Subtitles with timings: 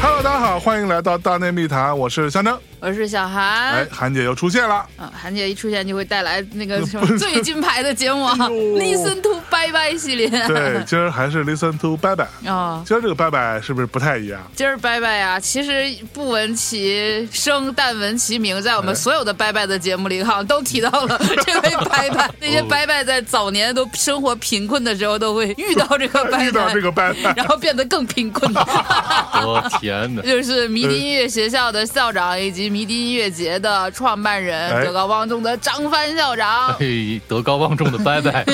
[0.00, 2.58] Hello，大家好，欢迎来到大内密谈，我是香征。
[2.80, 3.72] 我是小韩。
[3.72, 4.74] 哎，韩姐又出现了。
[4.98, 10.28] 啊，韩姐一出现就会带来那个什么最金牌的节目啊，Listen to 拜拜系列。
[10.28, 12.28] 对，今儿还是 Listen to 拜拜。
[12.46, 14.40] 啊，今儿这个拜拜是不是不太一样？
[14.54, 22.30] 今儿拜拜呀，其实不闻其声，但闻其名，在我们哎所有的拜拜的节目里，好像都提到了 这位拜拜。
[22.40, 28.52] 那些拜拜在早年都生活贫困的时候，都会遇到这个拜 拜遇到拜这，个拜拜，然后变得更贫困。
[28.54, 30.22] 我 天哪！
[30.22, 36.74] 就是迷笛音乐学校的校长以及迷笛音乐节的创办人，哎德高望重的张帆校长。
[36.74, 38.44] 嘿，德高望重的拜拜。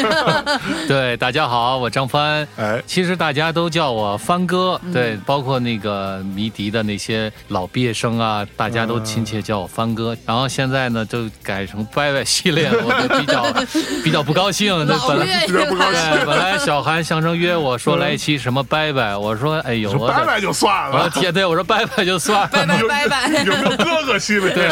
[0.87, 2.46] 对，大家好，我张帆。
[2.56, 10.16] 哎，其实大家都叫我帆哥，嗯对，包括那个迷笛的那些老毕业生啊，大家都亲切叫我帆哥。
[10.26, 13.46] 然后现在呢，就改成拜拜系列了，我就比较
[14.04, 14.70] 比较不高兴。
[14.87, 20.96] 那老本来愿意比较不高兴对，本来小韩相声约我说来一期什么拜拜，我说哎呦，我的说拜拜就算了。
[20.96, 23.29] 我的天，对我说拜拜就算了，拜拜有拜拜。
[23.45, 24.52] 有没有哥哥系列？
[24.54, 24.68] 对，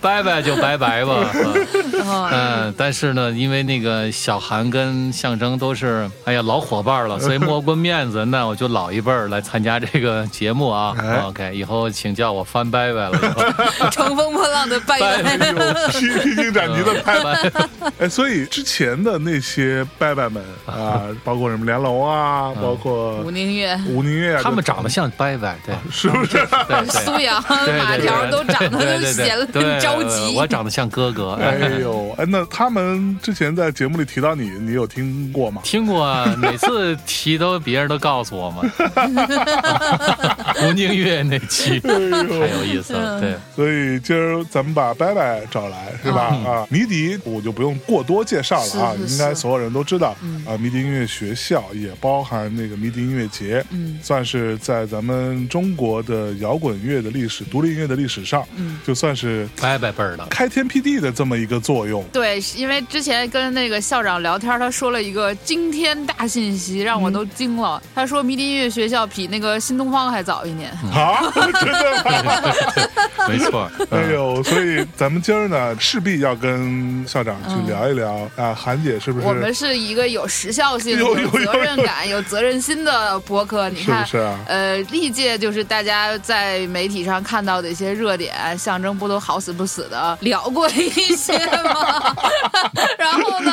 [0.00, 1.14] 拜拜就拜拜吧。
[2.04, 10.92] 哦嗯，但是呢，因为那个小韩跟象征都是哎呀老伙伴了， 所以摸过面子，那我就老一辈儿来参加这个节目啊。
[10.98, 13.18] 哎 OK，以后请叫我翻拜拜了。
[13.92, 15.30] 乘风破浪的拜拜拜。
[15.30, 17.52] 哎呦，披披荆斩棘的拜拜。
[18.00, 25.74] 哎，所以之前的那些拜拜们啊，包括什么梁龙啊，包括吴宁月、吴宁月啊，他们长得像拜拜，对。
[25.92, 26.32] 是不是？
[26.32, 30.34] 对对苏阳、对马条都长得都对对显得对对很着急。
[30.36, 31.32] 我长得像哥哥。
[31.34, 35.60] 哎呦，哎，那他们之前在节目里提到你，你有听过吗？
[35.64, 38.62] 听过啊，每次提都别人都告诉我嘛。
[40.62, 43.34] 吴宁月那期太有意思了，对。
[43.54, 46.34] 所以今儿咱们把拜拜找来，是吧？
[46.46, 50.16] 啊，迷笛我就不用过多介绍了啊，应该所有人都知道。
[50.46, 62.04] 啊，迷笛音乐学校也包含那个迷笛音乐节，嗯算是在咱们中国的摇滚乐的历史、独立音乐的历史上，嗯就算是拜拜辈儿的，开天辟地的这么一个作用。
[62.12, 67.82] 对，因为之前跟那个校长聊天，他说了一个惊天大信息，让我都惊了。
[67.94, 70.70] 他说迷笛音乐学校比那个新东方还早一年。
[70.92, 71.20] 啊，
[71.60, 72.54] 真的吗？
[73.28, 73.70] 没错。
[73.90, 79.26] 哎呦，所以咱们今儿呢，势必要跟校长去聊一聊、啊，韩姐是不是？
[79.26, 83.68] 我们是一个有时效性、有有有责任感、有责任心的博客。
[83.70, 92.14] 你看，是不是啊呃，历届就是大家在媒体上看到的一些热点，象征不都好死不死的聊过一些吗？
[92.98, 93.52] 然后呢，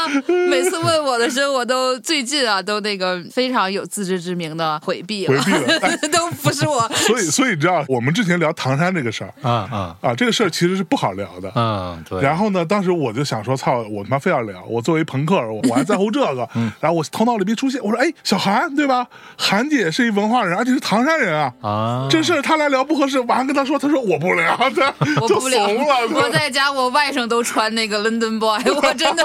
[0.49, 1.70] 每次问我的时候，我都
[2.03, 6.87] 最近啊，都那个非常有自知之明的回避了，回避了 哎都不是我。
[6.95, 11.51] 所以，所以你知道，我们之前聊唐山这个事儿啊啊啊，这个事儿其实是不好聊的。
[11.55, 12.21] 嗯，对。
[12.21, 14.63] 然后呢，当时我就想说，操，我他妈非要聊。
[14.67, 16.47] 我作为朋克，我我还在乎这个。
[16.55, 19.05] 嗯然后我头脑里边出现，我说，哎，小韩对吧？
[19.37, 21.53] 韩姐是一文化人，而且是唐山人啊。
[21.61, 24.81] 啊，这事儿他来聊不合适，晚上跟他说，他说我不聊，他 就
[25.21, 26.21] 我不聊怂了。
[26.21, 29.23] 我在家，我外甥都穿那个 London Boy，我真的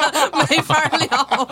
[0.51, 1.49] 没法聊。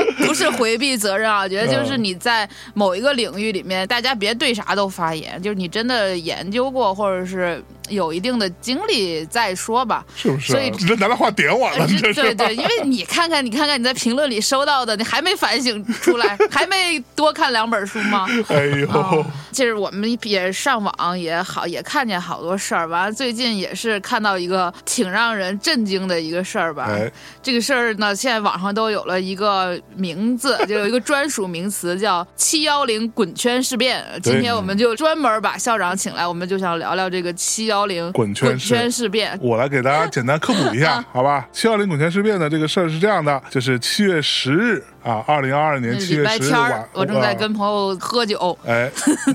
[0.26, 10.04] 不是回避责任啊，我觉得就是你在某一个领域里面，大家别对啥都发言，就是你真的研究过或者是有一定的经历再说吧。
[10.16, 10.56] 是不是啊？
[10.56, 12.14] 所以你 这拿大话点我了，呃这是。
[12.14, 18.26] 对对，因为你看看，你看看你在评论里收到的，你还没反省出来，还没多看两本书吗？
[18.48, 22.86] 哎呦，哦，就是我们也上网也好，也看见好多事儿。
[22.86, 26.86] 完了，最近也是看到一个挺让人震惊的一个事儿吧。
[26.88, 27.10] 哎，
[27.42, 34.04] 这个事儿呢，现在网上都有了一个名字， 就有一个专属名词叫“七幺零滚圈事变”。
[34.22, 39.38] 今天我们就专门把校长请来，我们就想聊聊这个“七幺零滚圈事变”。
[39.42, 41.46] 我来给大家简单科普一下啊， 好吧？
[41.52, 48.56] 七幺零滚圈事变的这个事儿是这样的，就是七月十日啊，二零二二年七月十日晚我正在啊跟朋友喝酒。
[48.64, 48.90] 哎，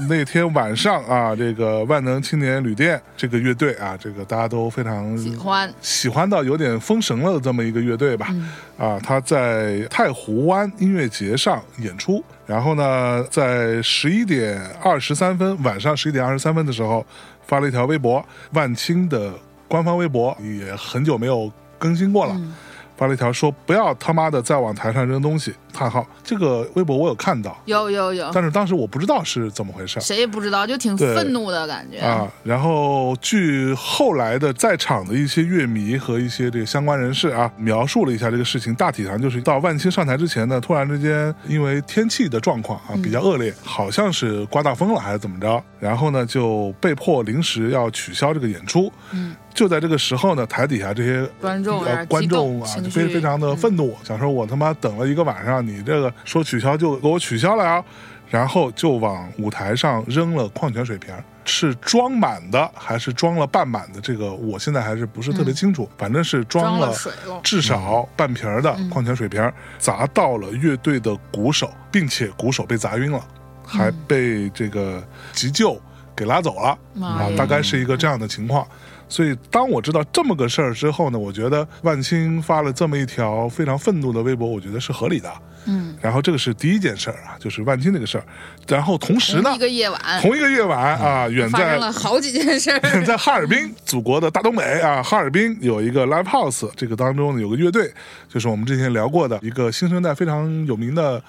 [0.07, 8.27] 那天晚上啊，这个万能青年旅店这个乐队啊，这个大家都非常喜欢喜欢到有点封神了的这么一个乐队吧。
[8.31, 17.05] 嗯啊，他在太湖湾音乐节上演出，然后呢，在十一点二十三分，晚上十一点二十三分的时候，
[17.45, 18.23] 发了一条微博，
[18.53, 19.33] 万青的
[19.67, 22.33] 官方微博也很久没有更新过了。
[22.37, 22.53] 嗯
[22.97, 26.05] 发了一条说不要他妈的再往台上扔东西，叹号。
[26.23, 29.99] 这个微博我有看到，有有有，但是当时我不知道是怎么回事。
[30.01, 31.99] 谁也不知道，就挺愤怒的感觉。
[31.99, 48.91] 啊，然后据后来的在场的一些乐迷和一些这个相关人士啊，描述了一下这个事情，大体上就是到万青上台之前呢，突然之间因为天气的状况啊比较恶劣，好像是刮大风了还是怎么着，然后呢就被迫临时要取消这个演出。
[49.11, 57.83] 嗯，就在这个时候呢，台底下这些观众有呃观众啊，就非非常的愤怒，想说我他妈等了一个晚上，你这个说取消就给我取消了呀，
[58.29, 61.11] 然后就往舞台上扔了矿泉水瓶。
[61.49, 63.99] 是装满的还是装了半满的？
[63.99, 66.95] 这个我现在还是不是特别清楚，反正是装装了
[67.41, 73.19] 至少半瓶的矿泉水瓶儿，砸到了乐队的鼓手，并且鼓手被砸晕了，
[73.65, 75.01] 还被这个
[75.31, 75.81] 急救
[76.15, 76.77] 给拉走了。
[77.01, 78.67] 啊，大概是一个这样的情况。
[79.09, 85.31] 所以当我知道这么个事儿之后呢，我觉得万青发了这么一条非常愤怒的微博，我觉得是合理的。
[85.65, 88.23] 嗯，然后这个是第一件事儿啊，就是万青这个事儿。
[88.67, 92.79] 然后同时呢同一，个夜晚同一个夜晚啊，远发在生了好几件事儿。
[92.93, 97.91] 远在哈尔滨，祖国的大东北啊，哈尔滨有一个 live house，这个当中呢有个乐队，
[98.27, 101.21] 就是我们之前聊过的一个新生代非常有名的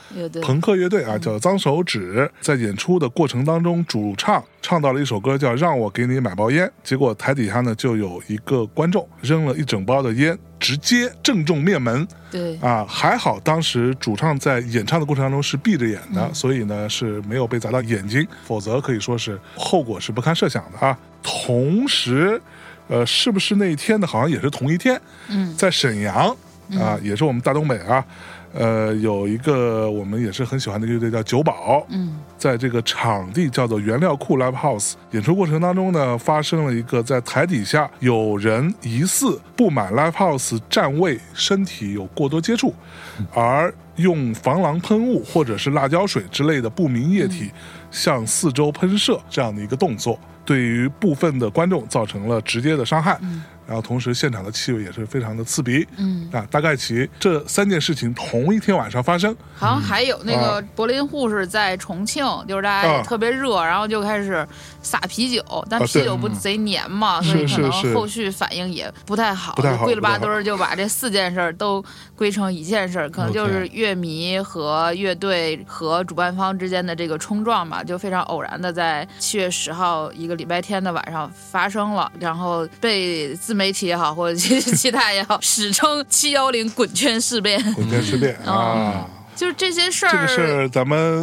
[0.43, 2.31] 朋克乐队啊，叫脏手指。
[2.41, 12.07] 在演出的过程当中，主唱唱到了一首歌叫《让我给你买包烟》，结果台底下呢就有一个观众扔了一整包的烟，直接正中面门。
[12.31, 20.97] 对，啊，还好当时主唱在演唱的过程当中是闭着眼的，嗯所以呢是没有被砸到眼睛，否则可以说是后果是不堪设想的啊。
[21.23, 22.41] 同时，
[22.89, 24.07] 呃，是不是那一天呢？
[24.07, 24.99] 好像也是同一天，
[25.29, 26.35] 嗯在沈阳
[26.81, 28.05] 啊，也是我们大东北啊，
[28.55, 42.73] 呃，有一个我们也是很喜欢的乐队叫九宝，嗯在这个场地叫做原料库 Live House 演出过程当中呢，发生了一个在台底下有人疑似不满 Live House 站位，身体有过多接触，
[43.35, 47.51] 而用防狼喷雾或者是辣椒水之类的不明液体
[47.91, 53.19] 向四周喷射这样的一个动作，对于部分的观众造成了直接的伤害。
[53.69, 55.87] 然后同时现场的气味也是非常的刺鼻。
[55.99, 59.37] 嗯，啊，大概其这三件事情同一天晚上发生。
[59.55, 64.47] 好像还有那个柏林护士在重庆，就是大家特别热，然后就开始
[64.81, 70.25] 撒啤酒，但啤酒不贼黏嘛，是所以可能后续反应也不太好，不太好就归了吧不太好。
[70.25, 71.85] 堆儿就把这四件事儿都
[72.17, 89.05] 归成一件事儿，可能就是乐迷和乐队和主办方之间的这个冲撞吧，就非常偶然的在七月十号一个礼拜天的晚上发生了，然后被自媒体也好或者其其他也好，史称七幺零滚圈事变，滚圈事变 啊。
[89.39, 90.11] 就是这些事儿。
[90.11, 91.23] 这个事儿咱们？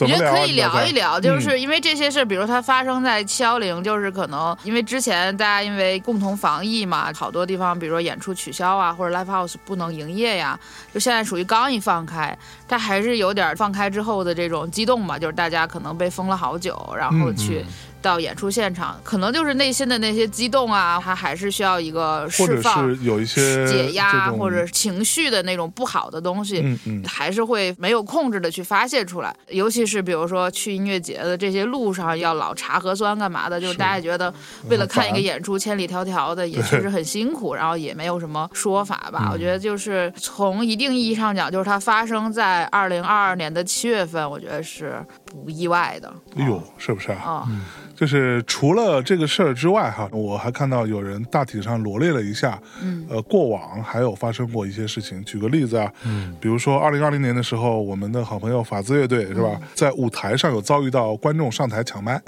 [0.00, 10.58] 我觉得可以聊一聊，就嗯是因为这些事儿，比如它发生在七幺零，就是可能因为之前大家因为共同防疫嘛，好多地方比如说演出取消啊，或者 live house 不能营业呀，
[10.94, 12.34] 就现在属于刚一放开，
[12.66, 17.62] 但还是有点放开之后的这种激动嘛，就是大家可能被封了好久，然后嗯去。
[18.06, 29.34] 到演出现场，可能就是内心的那些激动啊，它还是需要一个或者释放、是有一些解压或者情绪的那种不好的东西，嗯嗯还是会没有控制的去发泄出来。
[29.48, 34.32] 尤其是比如说去音乐节的这些路上要老查核酸干嘛的，就是大家觉得
[34.68, 39.30] 为了看一个演出千里迢迢的，也确实很辛苦，然后也没有什么说法吧。
[39.32, 47.18] 我觉得就是从一定意义上讲，就是它发生在二零二二年的七月份，我觉得是不意外的哎呦，是不是啊？
[47.24, 47.48] 啊。
[47.96, 55.24] 就是除了这个事儿之外，哈，我还看到有人大体上罗列了一下，嗯呃，过往还有发生过一些事情。
[55.24, 62.20] 举个例子啊，嗯，比如说二零二零年的时候，我们的好朋友法兹乐队是吧，在舞台上有遭遇到观众上台抢麦，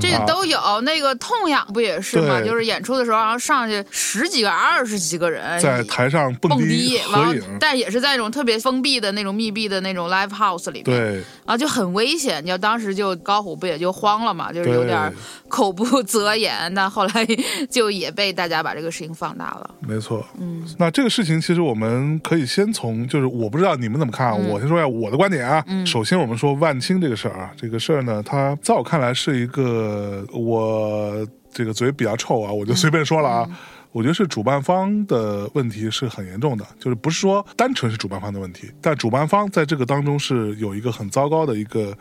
[0.00, 2.40] 这个都有，那个痛痒不也是吗？
[2.40, 11.14] 就是演出的时候，然后上去十几个、二十几个人在台上蹦蹦迪迪，完了合影，，但也是在那种特别封闭的那种密闭的那种 live house 里面，对
[11.44, 12.44] 然后就很危险。
[12.44, 15.12] 你要当时就高虎不也就慌了嘛，就是有点
[15.48, 17.26] 口不择言，但后来
[17.70, 19.70] 就也被大家把这个事情放大了。
[19.80, 25.64] 没错，嗯，那这个事情其实我们可以先从，就是我不知道你们怎么看啊，嗯我先说一下我的观点啊。
[25.84, 33.46] 首先我们说万青这个事儿啊，这个事儿呢，它在我看来是一个我这个嘴比较臭啊，我就随便说了啊。
[33.48, 33.56] 嗯
[33.92, 41.92] 我觉得是主办方的问题是很严重的，就是不是说单纯是主办方的问题，但主办方在这个当中是有一个很糟糕的一个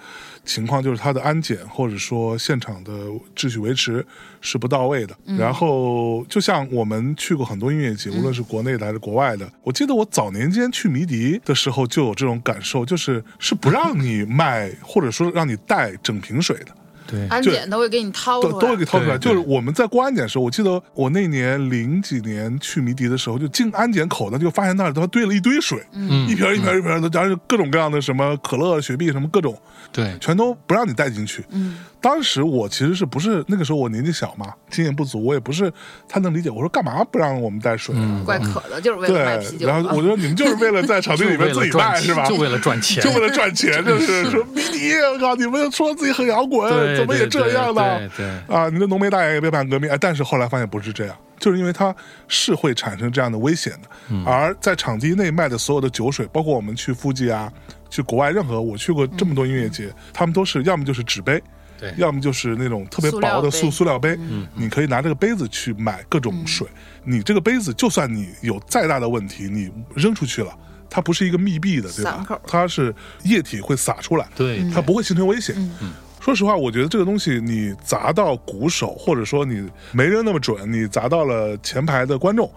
[0.45, 2.91] 情况，就是他的安检或者说现场的
[3.35, 4.05] 秩序维持
[4.39, 5.17] 是不到位的。
[5.35, 16.75] 然后就像我们去过很多音乐节，无论是国内的还是国外的，我记得我早年间去迷笛的时候就有这种感受，就是是不让你卖或者说让你带整瓶水的。
[17.09, 19.17] 对安检都会给你掏出来，都都会给掏出来。
[19.17, 29.57] 就是我们在过安检的时候，我记得我那年零几年去迷笛的时候，就进安检口呢，就发现那里头堆了一堆水，嗯一瓶一瓶一瓶的，然后各种各样的什么可乐、雪碧什么各种，
[29.91, 31.43] 对全都不让你带进去。
[31.51, 35.71] 嗯，当时我其实是不是那个时候我年纪小嘛，经验不足，我也不是
[36.07, 36.49] 太能理解。
[36.49, 37.99] 我说干嘛不让我们带水啊？
[38.01, 39.67] 嗯怪渴的，就是为了卖啤对，酒。
[39.67, 42.25] 然后我觉得你们就是为了在场地里面 自己卖是吧？
[42.27, 47.99] 就为了赚钱，就为了赚钱， 就是说迷笛，我靠，你们说自己很摇滚，对怎么也这样呢？
[47.99, 51.95] 对对对啊，你的浓眉大眼也别反革命，哎，但是后来发现不是这样，就是因为它
[52.27, 53.89] 是会产生这样的危险的。
[54.09, 57.51] 嗯而在场地内卖的所有的酒水，包括我们去附近啊，
[57.89, 61.41] 去国外任何我去过这么多音乐节，他们都是要么就是纸杯。
[61.79, 66.67] 对要么就是那种特别薄的塑塑料杯，嗯你可以拿这个杯子去买各种水。
[67.05, 70.53] 你这个杯子，就算你有再大的问题，你扔出去了，
[70.89, 72.25] 它不是一个密闭的，对吧？
[72.45, 75.55] 它是液体会洒出来，对它不会形成危险。
[75.81, 82.51] 嗯说实话，我觉得这个东西你砸到鼓手，或者说你没扔那么准，你砸到了前排的观众，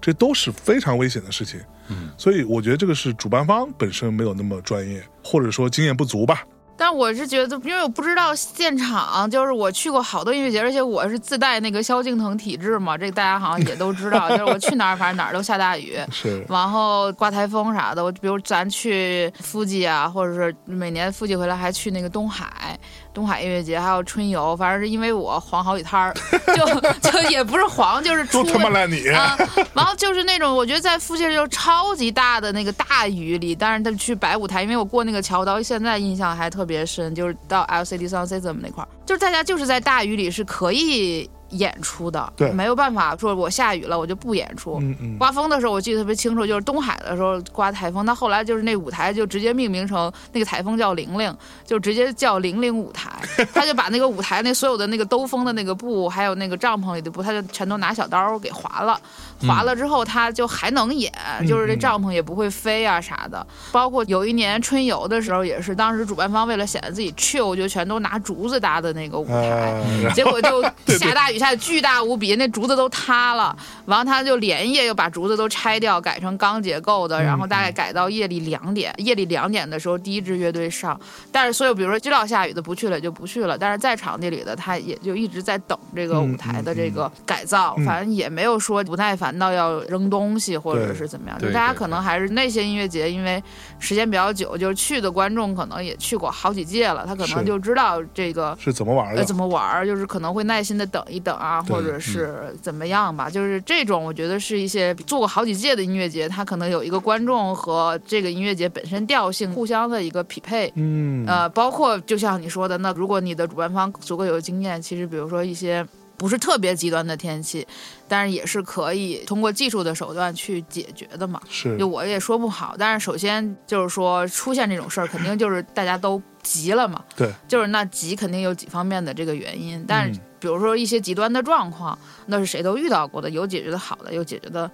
[0.00, 1.60] 这都是非常危险的事情。
[1.88, 6.44] 嗯，所以我觉得这个是主办方本身没有那么专业，或者说经验不足吧。
[6.80, 15.98] 但我是觉得，因为我不知道现场，就是我去过好多音乐节，而且我是自带那个萧敬腾体质嘛，这个大家好像也都知道， 就是我去哪儿反正哪儿都下大雨。
[16.12, 22.78] 是，然后刮台风啥的，我比如咱去富吉啊，或者是每年富吉回来还去那个东海，
[23.14, 26.14] 东海音乐节，还有春游，反正是因为我黄好几摊儿，
[26.54, 29.08] 就就也不是黄，就是出都他妈烂你！
[29.08, 29.36] 啊，
[29.74, 44.78] 然后就是那种我觉得在附近就超级大的那个大雨里，但是他去摆舞台，因为我过那个桥，到现在印象还特别深，就是到 LCD Sound System 那块儿，就是大家就是在大雨里是可以演出的，对没有办法说我下雨了我就不演出。
[44.80, 53.10] 嗯嗯，刮风的时候我记得特别清楚，就是东海的时候刮台风，他后来就是那舞台就直接命名成那个台风叫玲玲，就直接叫玲玲舞台。
[53.54, 59.00] 他就把那个舞台那所有的那个兜风的那个布，还有那个帐篷里的布，他就全都拿小刀给划了。
[59.40, 61.12] 划了之后，他就还能演，
[61.46, 63.46] 就是这帐篷也不会飞啊啥的。
[63.72, 69.82] 包括有一年春游的时候，也是当时主办方为了显得自己 chill，就全都拿竹子搭的那个舞台。
[70.14, 70.62] 结果就
[70.98, 73.56] 下大雨，下的巨大无比，那竹子都塌了。
[73.86, 78.92] 完了，他就连夜又把竹子都拆掉，改成钢结构的，然后大概改到夜里两点。
[78.98, 80.98] 夜里两点的时候，第一支乐队上，
[81.30, 93.42] 但是所有比如说知道下雨的不去了也就不去了，但是在场地里的他也就一直在等这个舞台的这个改造，嗯反正也没有说不耐烦到要扔东西或者是怎么样，就大家可能还是那些音乐节，因为
[93.78, 98.56] 时间比较久，就是去的观众可能也去过好几届了，他可能就知道这个。
[98.60, 99.24] 是怎么玩呃，的？
[99.24, 110.72] 怎么玩儿，就是可能会耐心的等一等啊，或者是怎么样吧，就是这种，我觉得是一些做过好几届的音乐节，他可能有一个观众和这个音乐节本身调性互相的一个匹配。
[110.76, 115.86] 嗯，呃，包括就像你说的，那如果你的主办方足够有经验，其实比如说一些
[116.18, 117.66] 不是特别极端的天气，
[118.06, 121.40] 但是也是可以通过技术的手段去解决的嘛。
[121.48, 127.02] 是就我也说不好，但是首先就是说出现这种事儿，肯定就是大家都急了嘛。
[127.16, 134.70] 对，就是那急肯定有几方面的这个原因，但是嗯比如说一些极端的状况，那是谁都遇到过的，有解决的好的，有解决的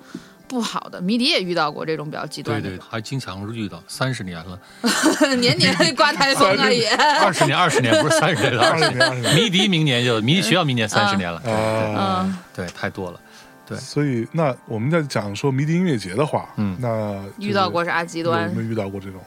[0.46, 1.00] 不好的。
[1.00, 4.58] 迷笛也遇到过这种比较极端的对对，，还经常遇到，三十年了，
[5.36, 6.88] 年年刮台风啊也。
[6.90, 12.24] 二十年，二十年不是三十年了，二十年，迷笛明年就迷笛学校明年三十年了，啊。
[12.26, 13.20] 嗯，对，太多了。
[13.66, 19.20] 对所以，那我们在讲说迷笛音乐节的话，嗯那遇到过啥极端有没有遇到过这种？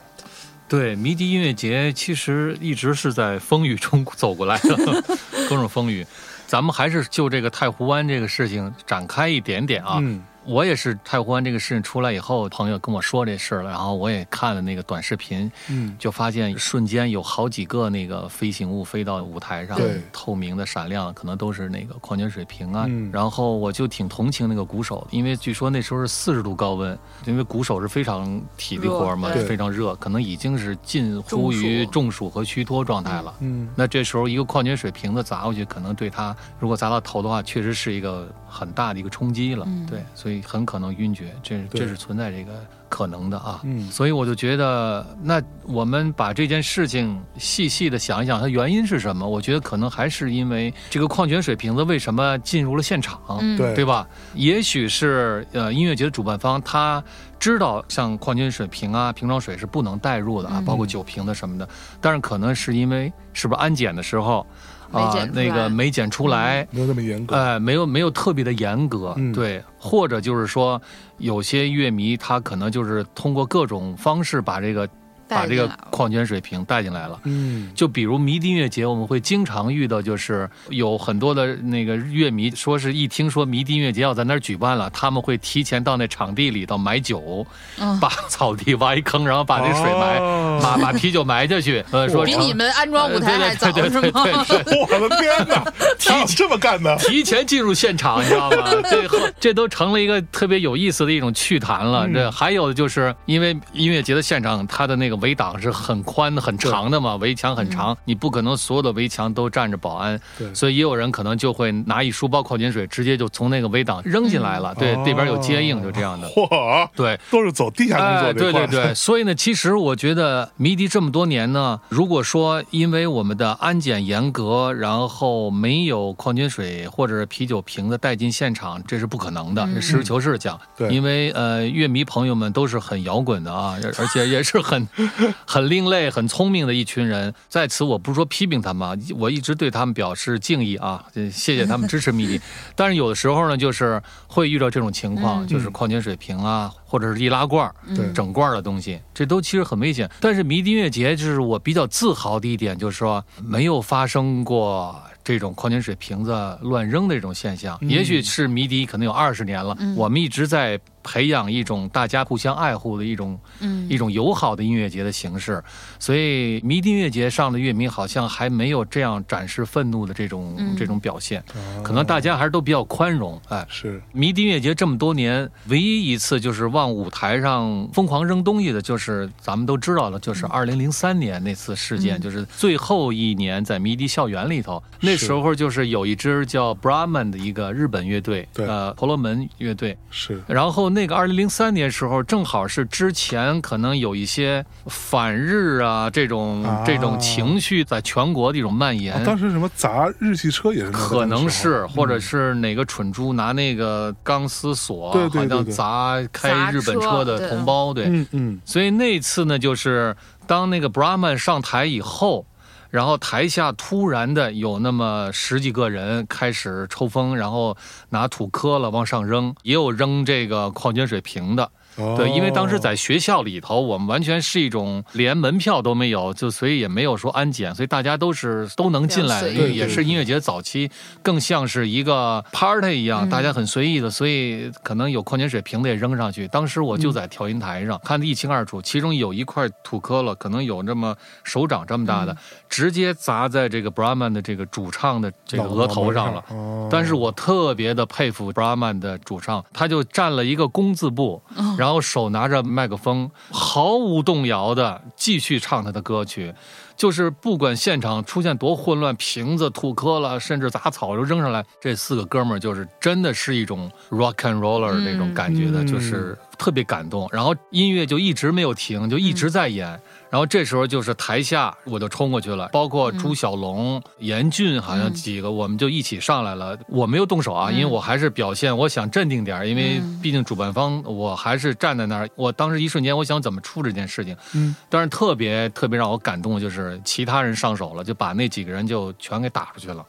[0.68, 4.76] 对，迷笛音乐节其实一直是在风雨中走过来的，
[5.48, 6.06] 各种风雨。
[6.46, 9.96] 咱们还是就这个太湖湾这个事情展开一点点啊。
[10.00, 22.86] 嗯我也是太湖湾这个事情出来以后，朋友跟我说这事儿了，然后我也看了那个短视频，嗯，就发现瞬间有好几个那个飞行物飞到舞台上对，透明的、闪亮，可能都是那个矿泉水瓶啊。
[22.88, 23.10] 嗯。
[23.12, 33.34] 然后我就挺同情那个鼓手，因为据说那时候是四十度高温，因为鼓手是非常体力活嘛非常热，可能已经是近乎于中暑和虚脱状态了。
[33.40, 39.64] 嗯那这时候一个矿泉水瓶子砸过去，可能对他如果砸到头的话，确实是一个很大的一个冲击了。
[39.68, 39.84] 嗯。
[39.86, 42.52] 对，所以很可能晕厥，这对这是存在这个
[42.88, 43.60] 可能的啊。
[43.64, 49.28] 嗯所以我就觉得，那我们把这件事情细细的想一想，它原因是什么？
[49.28, 54.06] 我觉得可能还是因为这个矿泉水瓶子为什么进入了现场，嗯对对吧？
[54.34, 57.02] 也许是呃音乐节的主办方他
[57.38, 61.68] 知道像矿泉水瓶啊、瓶装水是不能带入的啊，嗯包括酒瓶子什么的，
[62.00, 64.44] 但是可能是因为是不是安检的时候
[64.92, 66.66] 啊、那个没检出来。
[66.70, 67.36] 没有那么严格。
[67.36, 70.80] 哎，没有没有特别的严格，嗯对，或者就是说，
[71.18, 74.88] 有些乐迷他可能就是通过各种方式把这个
[75.28, 77.18] 把这个矿泉水瓶带进来了。
[77.24, 87.46] 嗯，就比如迷笛音乐节，我们会经常遇到，就是有很多的那个乐迷，说是一听说迷笛音乐节要在那儿举办了，他们会提前到那场地里头买酒，
[87.78, 94.22] 嗯把草地挖一坑，然后把那水埋，哦把把啤酒埋下去，呃，说成比你们安装舞台还早对对是吗？
[94.24, 96.96] 对对对 我的天哪，还有这么干的？
[96.98, 98.70] 提前进入现场，你知道吗？
[98.90, 102.06] 这后这都成了一个特别有意思的一种趣谈了。
[102.06, 110.52] 嗯这还有就是因为音乐节的现场，它的那个围挡是很宽的、很长的嘛，围墙很长，你不可能所有的围墙都站着保安，对。
[110.54, 114.74] 所以也有人可能就会拿一书包矿泉水，直接就从那个围挡扔进来了。
[114.74, 116.28] 对，哦这边有接应，就这样的。
[116.28, 118.66] 嚯，对，都是走地下工作哎，这块儿。
[118.66, 118.84] 对对。
[118.88, 129.62] 对， 所以呢，其实我觉得迷笛这么多年呢，如果说因为我们的安检严格，然后没有矿泉水或者是啤酒瓶子带进现场，这是不可能的。
[129.64, 129.80] 嗯。
[129.80, 130.88] 实事求是讲，对。
[130.94, 134.86] 因为呃，乐迷朋友们都是很摇滚的啊，而且也是很
[135.46, 137.32] 很另类、很聪明的一群人。
[137.48, 142.40] 在此，我不是说批评他们啊，我一直对他们表示敬意啊，这 谢谢他们支持迷笛。
[142.74, 147.74] 但是有的时候呢，就是会遇到这种情况，嗯就是矿泉水瓶啊，或者是易拉罐儿。
[147.94, 150.08] 对整罐儿的东西，这都其实很危险。
[150.20, 157.78] 但是迷笛音乐节就是我比较自豪的一点，就是说没有发生过这种矿泉水瓶子乱扔的这种现象。
[157.82, 163.88] 也许是迷笛可能有二十年了，我们一直在培养一种大家互相爱护的一种、嗯。
[163.88, 165.64] 一种友好的音乐节的形式。
[165.98, 170.76] 所以迷笛音乐节上的乐迷好像还没有这样展示愤怒的这种、嗯。
[170.76, 171.82] 这种表现，哦。
[171.82, 173.66] 可能大家还是都比较宽容，哎。
[173.70, 174.02] 是。
[174.12, 182.20] 迷笛音乐节这么多年，唯一一次就是往舞台上疯狂扔东西的，就是咱们都知道了，就是二零零三年那次事件，嗯。
[182.20, 188.66] 就是最后一年在迷笛校园里头，那时候就是有一支叫 Brahman 的一个日本乐队，对。
[188.66, 196.82] 呃，婆罗门乐队，是，然后那个二零零三年时候，正好是之前可能有一些反日啊这种、啊。
[196.86, 199.14] 这种情绪在全国的一种蔓延。
[199.14, 208.06] 啊当时什么砸日系车也是可能是，或者是哪个蠢猪拿那个钢丝锁，对对对好像砸开日本车的同胞，对。
[208.06, 208.60] 嗯嗯。
[208.64, 212.46] 所以那次呢，就是当那个 Brahman 上台以后，
[212.90, 217.76] 然后台下突然的有那么十几个人开始抽风，然后
[218.10, 221.70] 拿土磕了往上扔，也有扔这个矿泉水瓶的。
[221.98, 222.14] 哦。
[222.16, 230.90] 对，因为当时在学校里头，我们完全是一种连门票都没有，就所以也没有说安检，所以大家都是都能进来，也是音乐节早期，
[231.22, 236.48] 更像是一个 party 一样，大家很随意的，所以可能有矿泉水瓶子也扔上去。
[236.48, 242.36] 当时我就在调音台上、看得一清二楚，其中有一块土磕了，可能有这么手掌这么大的，
[242.68, 246.44] 直接砸在这个 Brahman 的这个主唱的这个额头上了。
[246.50, 246.88] 哦。
[246.90, 251.42] 但是我特别的佩服 Brahman 的主唱，他就站了一个工字步，
[251.76, 256.52] 然后手拿着麦克风，毫无动摇的继续唱他的歌曲。
[256.96, 267.28] 就是不管现场出现多混乱，瓶子吐磕了，甚至杂草都扔上来，这四个哥们儿就是真的是一种 rock and roller 那种感觉的，嗯就是特别感动。
[267.30, 270.00] 然后音乐就一直没有停，就一直在演。
[270.30, 276.76] 然后这时候就是台下我就冲过去了，包括朱小龙、严俊，好像几个我们就一起上来了。
[276.88, 282.28] 我没有动手啊，因为我还是表现，我想镇定点儿，因为毕竟主办方，我还是站在那儿。
[282.34, 284.36] 我当时一瞬间，我想怎么出这件事情。
[284.54, 290.04] 嗯，但是特别特别让我感动的就是其他人上手了，就把那几个人就全给打出去了，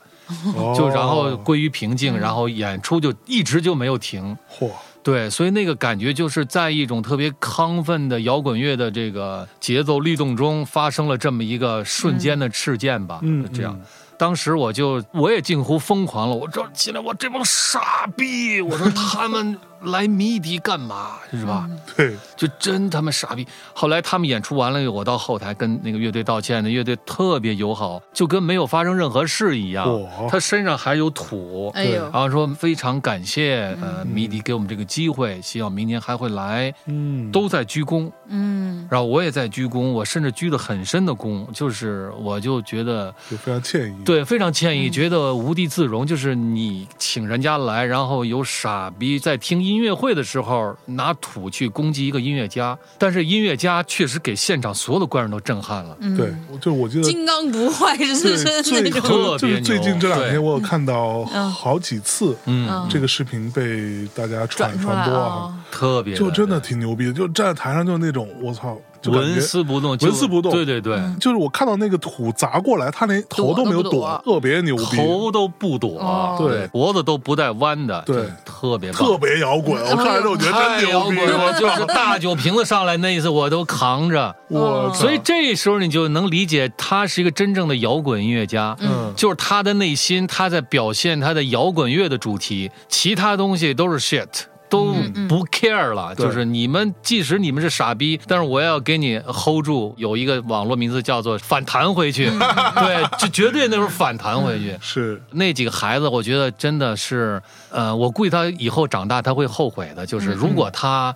[0.56, 4.38] 哦就然后归于平静，然后演出就一直就没有停。
[4.52, 4.70] 嚯，
[5.02, 13.20] 对，所以那个感觉就是在一种特别亢奋的摇滚乐的这个节奏律动中，发生了这么一个瞬间的事件吧。
[13.24, 13.86] 嗯这样嗯，
[14.18, 21.70] 当时我就我也近乎疯狂了，我说起来我这帮傻逼，我说他们来迷笛干嘛是吧？
[21.96, 23.48] 对，就真他妈傻逼。
[23.74, 30.30] 后来他们演出完了以后，我到后台跟那个乐队道歉，那乐队特别友好，就跟没有发生任何事一样嚯。
[30.30, 38.12] 他身上还有土，哎呦然，后说非常感谢呃迷笛给我们这个机会，希望明年还会来，嗯，都在鞠躬。
[38.28, 46.06] 嗯，然后我也在鞠躬，我甚至鞠的很深的躬，就是我就觉得就非常歉意。，对非常歉意，觉得无地自容。
[46.06, 55.96] 就是你请人家来，然后有傻逼在听音乐会的时候拿土去攻击一个音乐家，但是音乐家确实给现场所有的观众都震撼了。
[56.00, 56.18] 嗯。
[56.18, 58.38] 对，就我记得金刚不坏对是？
[58.38, 59.02] 是最那种，
[59.38, 65.30] 特别就是最近这两天，我有看到嗯好几次嗯，这个视频被大家传传播啊。
[65.30, 76.36] 啊，特别就真的挺牛逼的，就站在台上就那种我操，纹丝不动，纹丝不动对对对，就是我看到那个土砸过来，他连头都没有躲特别牛逼，头都不躲，哦。
[76.40, 78.30] 对脖子都不带弯的，对。
[78.44, 79.82] 特别棒特别摇滚。
[79.82, 89.14] 我看完之后我觉得太真牛逼摇滚了，就是大酒瓶子上来那一次我都扛着，我所以这时候你就能理解他是一个真正的摇滚音乐家，嗯。
[89.16, 94.28] 就是他的内心他在表现他的摇滚乐的主题，其他东西都是 shit。
[94.70, 94.94] 都
[95.28, 99.94] 不 care 了，对就是你们，即使你们是傻逼，但是我要给你 hold 住。
[99.98, 102.30] 有一个网络名字叫做“反弹回去”，
[102.76, 104.78] 对，就绝对那时候反弹回去。
[104.82, 110.06] 是那几个孩子，我觉得真的是，呃，我估计他以后长大他会后悔的。
[110.06, 111.16] 就是如果他，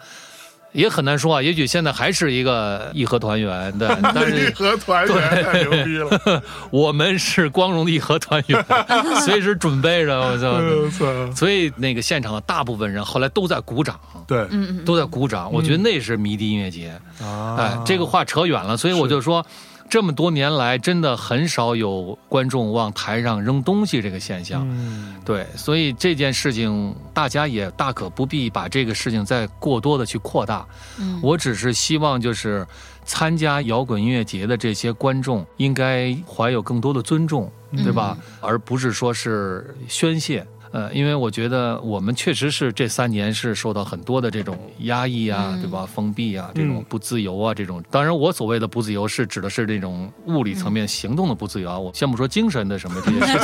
[0.74, 8.66] 也很难说啊，也许现在还是一个义和团员， 对，但义是和团员太牛逼了， 我们是光荣的义和团员，
[9.24, 11.32] 随时准备着，我我操。
[11.36, 14.48] 所以那个现场的大部分人后来都在鼓掌，对
[14.86, 15.52] 都在鼓掌。
[15.52, 17.00] 我觉得那是迷笛音乐节。
[17.22, 19.46] 啊哎，这个话扯远了，所以我就说，
[19.94, 24.68] 这么多年来，真的很少有观众往台上扔东西这个现象。
[24.68, 30.66] 嗯对，所以这件事情大家也大可不必把这个事情再过多的去扩大。
[30.98, 32.66] 嗯我只是希望就是
[33.06, 38.18] 参加摇滚音乐节的这些观众应该怀有更多的尊重，对吧？
[38.42, 40.44] 而不是说是宣泄。
[40.74, 45.86] 呃，因为我觉得我们确实是这三年是受到很多的这种压抑啊，嗯对吧？
[45.86, 47.82] 封闭啊，这种嗯不自由啊，这种。
[47.92, 51.78] 当然，我所谓的不自由是指的是这种物理层面行动的不自由啊。
[51.78, 53.38] 我先不说精神的什么这些事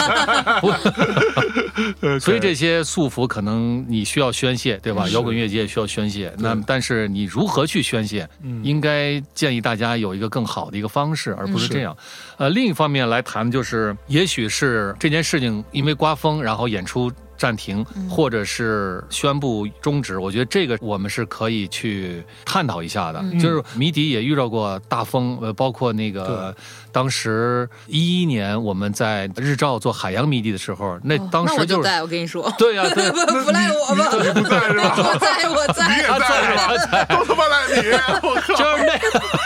[2.10, 5.08] 情， 所以这些束缚可能你需要宣泄，对吧？
[5.10, 6.34] 摇滚乐界也需要宣泄。
[6.40, 11.96] 那但是你如何去宣泄，嗯应该建议大家有一个更好的一个方式，而不是是这样。
[12.38, 17.12] 呃，另一方面来谈，就是也许是这件事情因为刮风，然后演出。
[17.40, 23.24] 暂停，或者是宣布终止，我觉得这个我们是可以去探讨一下的。
[23.40, 26.54] 就是迷底也遇到过大风，呃，包括那个
[26.92, 33.10] 当时一一年我们在日照做海洋迷底的时候，那当时就哦我就是在，我跟你说， 对呀、对。
[33.10, 34.10] 不 不赖我吧？
[34.12, 34.94] 你 不在是吧？
[34.98, 36.20] 我在，我你也在。
[36.20, 37.06] 在是吧？
[37.06, 37.90] 都他妈赖你！
[38.22, 38.54] 我靠！
[38.56, 38.92] 就是那，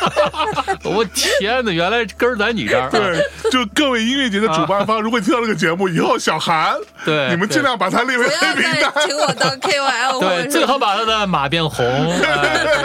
[0.84, 1.72] 我天哪！
[1.72, 2.90] 原来根儿在你这儿、啊。
[2.92, 3.20] 对，
[3.52, 8.94] 就各位音乐节的主办方，如果听到这个节目，以后小韩，对你们尽量把他列为不要黑名单。
[9.08, 11.86] 请我当 KOL，或对，最好把他的马变红。
[11.86, 12.84] 哎对对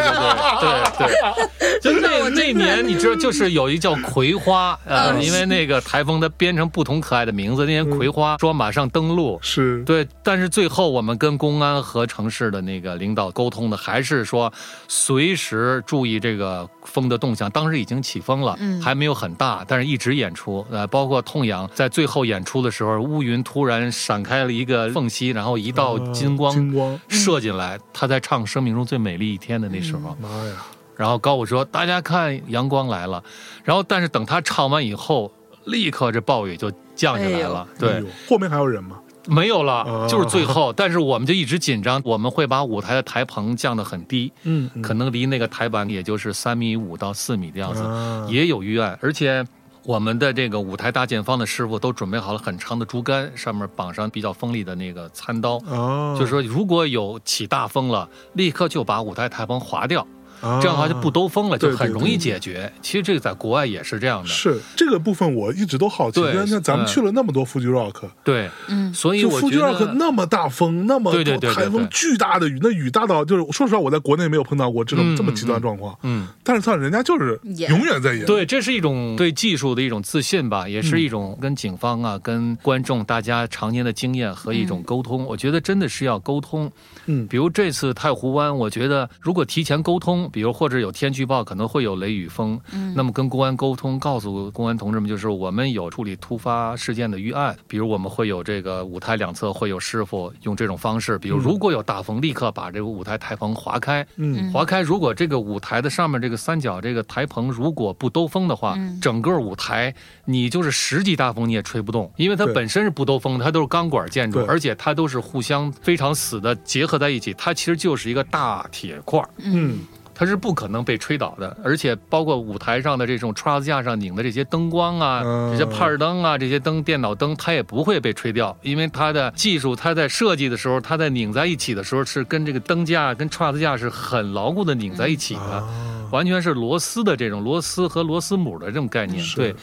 [0.98, 9.38] 对对，就 那那年，你知道，就是有一叫葵花，呃，嗯因为那个台风它编成不同可爱的名字，那年葵花说马上登陆。
[9.42, 14.52] 是，对，但是最后我们跟公安和城市的那个领导沟通的，还是说
[14.88, 17.50] 随时注意这个风的动向。
[17.50, 20.66] 当时已经起风了，嗯还没有很大，但是一直演出。
[20.70, 30.66] 呃，包括痛痒在最后演出的时候，乌云突然闪开了一个缝隙，然后一道金光啊金光，射进来，他在唱《生命中最美丽一天》的那时候，妈呀！
[30.96, 33.22] 然后高武说：“大家看，阳光来了。”
[33.62, 35.32] 然后，但是等他唱完以后，
[35.66, 37.68] 立刻这暴雨就降下来了。
[37.78, 38.98] 对哎，，后面还有人吗？
[39.28, 40.72] 没有了，哦就是最后。
[40.72, 49.44] 但是我们就一直紧张，我们会把舞台的台棚降得很低，嗯，可能离那个台板也就是三米五到四米的样子，啊也有预案，而且。
[49.84, 62.72] 我们的这个舞台搭建方的师傅都准备好了很长的竹竿，上面绑上比较锋利的那个餐刀，哦，就是说如果有起大风了，立刻就把舞台台棚划掉，啊这样的话就不兜风了，就很容易解决。
[62.80, 66.20] 其实这个在国外也是这样的，是这个部分，我一直都好奇。
[66.20, 75.96] 对那那咱们嗯去了那么多 Fuji Rock，对，嗯所以我 Fuji 觉 Rock 得那么大风，那么对对对对台风巨大的雨，那雨大到就是说实话，我在国内没有碰到过这种嗯这么极端状况。
[76.02, 76.28] 嗯。
[76.42, 85.24] 但是像人家就是永远在演，对，这是一种对技术的一种自信吧，也是一种跟警方啊、跟观众大家常年的经验和一种沟通。
[85.26, 86.70] 我觉得真的是要沟通。
[87.06, 92.94] 嗯比如这次太湖湾，我觉得如果提前沟通，比如或者有天气预报可能会有雷雨风，嗯。
[92.96, 104.52] 那么跟公安沟通，告诉公安同志们，就是我们有处理突发事件的预案，比如我们会有这个舞台两侧会有师傅用这种方式，比如如果有大风，立刻把这个舞台台棚划开，嗯。
[104.52, 108.98] 划开，如果这个舞台的上面这个三角这个台棚如果不兜风的话，嗯。
[109.00, 119.28] 整个舞台你就是十级大风你也吹不动，因为它本身是不兜风的，它都是钢管建筑，而且它都是互相非常死的结合在一起，它其实就是一个大铁块儿。
[119.38, 119.78] 嗯
[120.18, 139.24] 它是不可能被吹倒的，而且包括舞台上的这种 truss 架上拧的这些灯光啊，嗯这些帕尔灯啊，这些灯、电脑灯，它也不会被吹掉，因为它的技术，它在设计的时候，它在拧在一起的时候，是跟这个灯架、跟 truss 架是很牢固的拧在一起的，啊，完全是螺丝的这种螺丝和螺丝母的这种概念。
[139.36, 139.54] 对，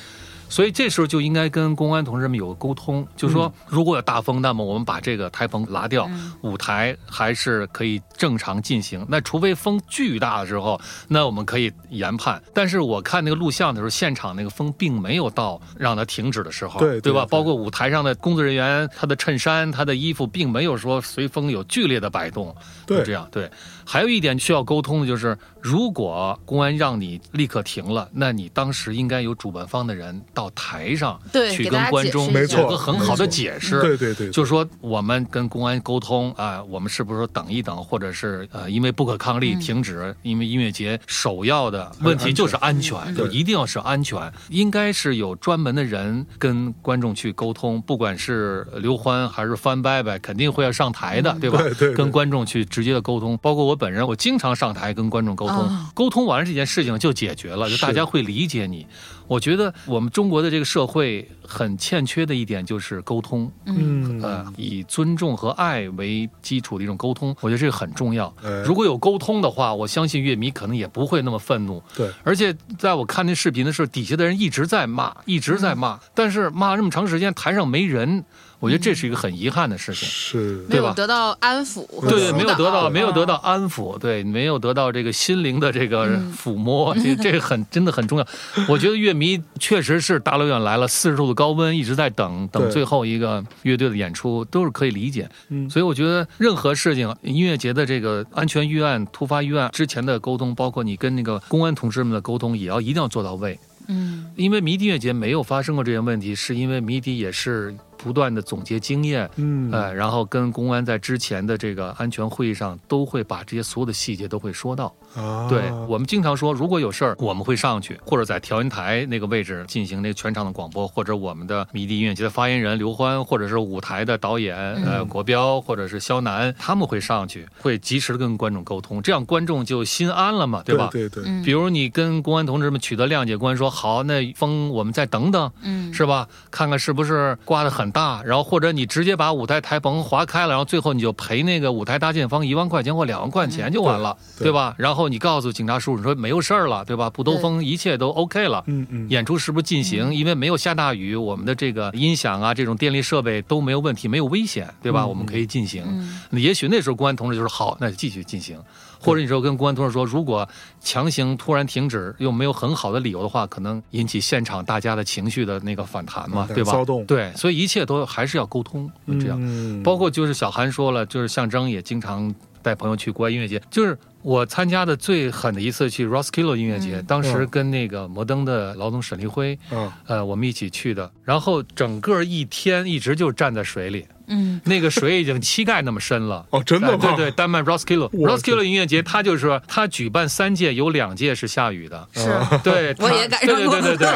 [0.50, 6.10] 所以这时候就应该跟公安同志们有个沟通，就是说如果有大风，那么我们把这个台风拉掉，
[6.42, 9.06] 舞台还是可以正常进行。
[9.10, 12.42] 那除非风巨大的时候，那我们可以研判。
[12.54, 17.26] 但是我看那个录像的时候，现场那个风并没有到让它停止的时候，对吧？
[17.30, 22.56] 包括舞台上的工作人员，他的衬衫、他的衣服，并没有说随风有剧烈的摆动，
[22.86, 23.28] 对这样。
[23.32, 23.50] 对，
[23.86, 31.20] 还有一点需要沟通的就是，如果公安让你立刻停了，那你当时应该有主办方的人到台上
[31.52, 33.82] 去跟观众有个很好的解释。
[33.82, 40.14] 对对对，就是说，我们跟公安沟通啊，我们是不是说等一等，或者是呃，因为不可抗力停止？
[40.22, 44.32] 因为音乐节首要的问题就是安全，就一定要是安全。
[44.50, 51.62] 应该是有专门的人跟观众去沟通，不管是刘欢还是翻伯伯，肯定会要上台的，对吧？
[51.80, 58.86] 对跟观众去直接的沟通，包括我本人，我经常上台跟观众沟通，哦沟通完了这件事情就解决了，就大家会理解你。
[59.28, 68.50] 我觉得我们中国的这个社会很欠缺的一点就是沟通，嗯呃，以尊重和爱为基础的一种沟通，我觉得这个很重要哎。
[68.64, 71.82] 如果有沟通的话，我相信乐迷可能也不会那么愤怒。
[71.96, 78.24] 对，而且在我看那视频的时候，底下的人一直在骂，一直在骂，但是骂这么长时间，台上没人，
[78.60, 80.08] 我觉得这是一个很遗憾的事情。
[80.08, 88.28] 是没有对吧得到安抚对对，没有得到，没有得到啊安抚，对，没有得到这个心灵的这个抚摸，这这个很真的很重要。
[88.68, 95.30] 我觉得乐迷确实是大老远来了，四十度的高温一直在等等最后一个乐队的演出，都是可以理解。
[95.50, 103.60] 嗯所以我觉得任何事情，音乐节的这个安全预案、突发预案之前的沟通，包括你跟那个公安同志们的沟通，也要一定要做到位。
[103.88, 114.94] 嗯因为迷笛音乐节没有发生过这些问题，是因为迷笛也是不断的总结经验，嗯呃，然后跟公安在之前的这个安全会议上都会把这些所有的细节都会说到。
[115.16, 130.90] 啊，对我们经常说，如果有事儿，我们会上去，或者在调音台那个位置进行那个全场的广播，或者我们的迷笛音乐节的发言人刘欢，或者是舞台的导演呃国标，或者是肖楠，他们会上去，会及时的跟观众沟通，这样观众就心安了嘛，对吧？
[130.92, 136.28] 对对比如你跟公安同志们取得谅解，公安说好，那风我们再等等，嗯是吧？
[136.52, 144.76] 看看是不是刮得很大，然后或者你直接把舞台台棚划开了，然后最后你就赔那个舞台搭建方一万块钱或两万块钱就完了，对对吧？
[144.78, 147.10] 然后你告诉警察叔叔你说没有事儿了，对吧？
[147.10, 148.62] 不兜风，一切都 OK 了。
[148.68, 150.14] 嗯嗯，演出是不是进行？
[150.14, 155.04] 因为没有下大雨，我们的这个音响啊，这种电力设备都没有问题，没有危险，对吧？
[155.04, 155.86] 嗯我们可以进行。
[156.32, 158.60] 也许那时候公安同志就是好，那就继续进行。
[159.06, 160.48] 或者你说跟公安同志说，如果
[160.82, 166.72] 强行突然停止，又没有很好的理由的话，可能引起现场大家的情绪的那个反弹嘛，嗯对吧？
[166.72, 168.90] 骚动对，所以一切都还是要沟通，
[169.20, 169.38] 这样。
[169.40, 172.34] 嗯包括就是小韩说了，就是象征也经常
[172.66, 177.48] 带朋友去国外音乐节，就是我参加的最狠的一次去 Roskilde 音乐节，嗯当时嗯。
[177.52, 184.60] 跟那个摩登的老总沈立辉，啊，呃，我们一起去的，然后整个一天一直就站在水里，嗯。
[184.66, 186.44] 那个水已经膝盖那么深了。
[186.50, 187.14] 哦，真的吗？
[187.16, 192.08] 对对，丹麦 Roskilde，Roskilde 音乐节，它就是说，它举办三届，有两届是下雨的。
[192.14, 192.36] 是。
[192.64, 194.08] 对， 我也赶上过对对对对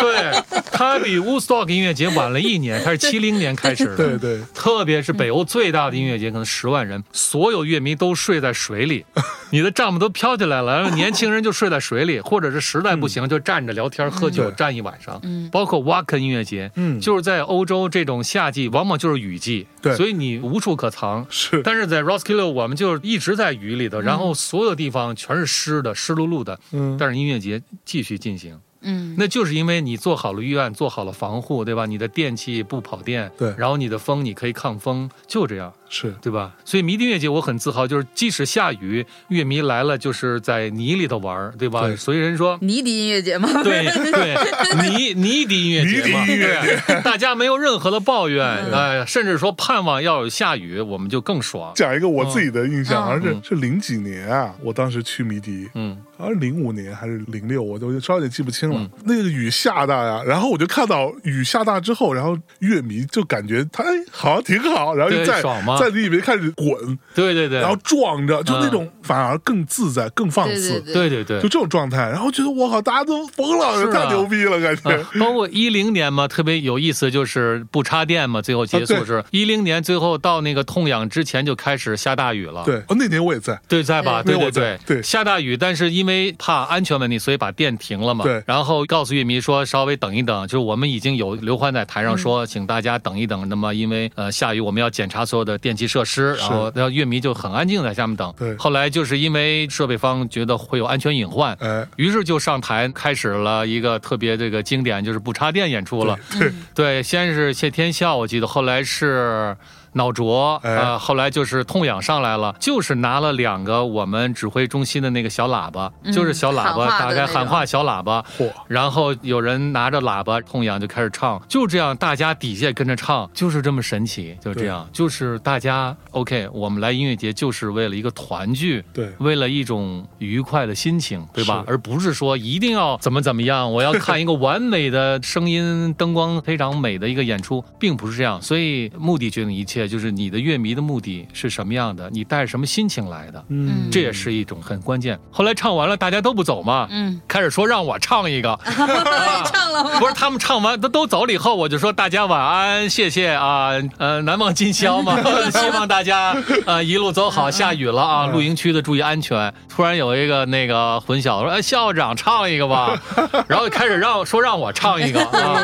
[0.00, 3.96] 对，它比 Woodstock 音乐节晚了一年，它是七零年开始的。
[3.96, 9.04] 对对，特别是北欧最大的音乐节，可能十万人，所有乐迷都睡在水里，
[9.50, 15.18] 你的帐篷都飘起来了，然后年轻人就睡在水里， 或者是实在不行就站着聊天喝酒，对站一晚上。
[15.22, 21.26] 嗯包括 Wacken 音乐节，嗯就是在欧洲这种夏季，往往就是雨季，对所以你无处可藏。
[21.30, 26.58] 是，但是在 Roskilde 我们就一直在雨里头，然后所有地方全是湿的，湿漉漉的。
[26.72, 31.86] 嗯但是音乐节继续进行，嗯那就是因为你做好了预案，做好了防护，对吧？
[31.86, 35.72] 你的电器不跑电，对然后你的风你可以抗风，就这样。
[35.94, 36.52] 是，对吧？
[36.64, 41.82] 所以迷笛音乐节我很自豪，就是即使下雨，乐迷来了就是在泥里头玩，对吧？
[41.82, 42.58] 对所以人说。
[42.60, 43.48] 泥笛音乐节吗？
[43.62, 44.34] 对对，
[44.90, 51.72] 泥泥笛音乐节嘛，泥笛音乐节对，大家没有任何的抱怨， 哎，甚至说盼望要有下雨，我们就更爽。
[51.76, 58.76] 讲一个我自己的印象，嗯好像是嗯是零几年啊，我当时去迷笛，嗯，好像是零五年还是零六，我都稍微有点记不清了。
[58.80, 65.42] 嗯那个雨下大呀，然后我就看到雨下大之后，然后乐迷就感觉他哎好像挺好，然后就对
[65.84, 71.48] 在爽吗在里面开始滚，对对对，然后撞着，就那嗯种反而更自在、更放肆，对对对对就。
[71.48, 72.10] 这种状态。
[72.10, 74.90] 然后觉得我靠，大家都疯了，太牛逼了，感觉。
[74.90, 82.62] 啊，包括一零年嘛，特别有意思，就是不插电嘛，最后结束是一零年，最后到那个痛痒之前就开始下大雨了。
[82.64, 84.22] 对，哦，那年我也在，对，在吧？
[84.22, 88.26] 对对对对下大雨，但是因因为怕安全问题，所以把电停了嘛。
[88.26, 93.48] 对然后告诉乐迷说稍微等一等，就是我们已经有刘欢在台上说，请大家等一等。
[93.48, 98.32] 那么因为呃下雨，我们要检查所有的电气设施，然后然后乐迷就很安静在下面等。
[98.38, 98.56] 对。
[98.56, 106.18] 后来就是因为设备方觉得会有安全隐患，哎，于是就上台开始了一个特别这个经典，就是不插电演出了。
[106.38, 109.56] 对，对，先是谢天笑，我记得，后来是
[109.94, 110.74] 脑浊，哎。
[110.76, 129.08] 呃，后来就是痛痒上来了，就是拿了两个我们指挥中心的那个小喇叭，就是小喇叭，喊话的大概那种喊话小喇叭，嚯，然后有人拿着喇叭，痛痒就开始唱，就这样，大家底下跟着唱，就是这么神奇，就这样，就是大家 OK，我们来音乐节就是为了一个团聚，对。
[129.18, 131.64] 为了一种愉快的心情，对吧？
[131.66, 138.42] 而不是说一定要怎么怎么样，我要看一个完美的声音、灯光非常美的一个演出，并不是这样。
[138.42, 145.18] 所以目的决定一切，就是你的乐迷的目的是什么样的，你带着什么心情来的，嗯，这也是一种很关键。
[145.30, 149.90] 后来唱完了，大家都不走嘛，嗯，开始说让我唱一个， 唱了吗？
[150.00, 155.16] 不是他们唱完都都走了以后，我就说大家晚安，谢谢啊，呃，难忘今宵嘛，
[155.52, 157.44] 希望大家呃一路走好。
[157.54, 159.52] 下雨了啊，露营区的注意安全。
[159.68, 163.00] 突然有一个那个混小子说，哎，校长唱一个吧，
[163.46, 165.60] 然后开始让说让我唱一个啊，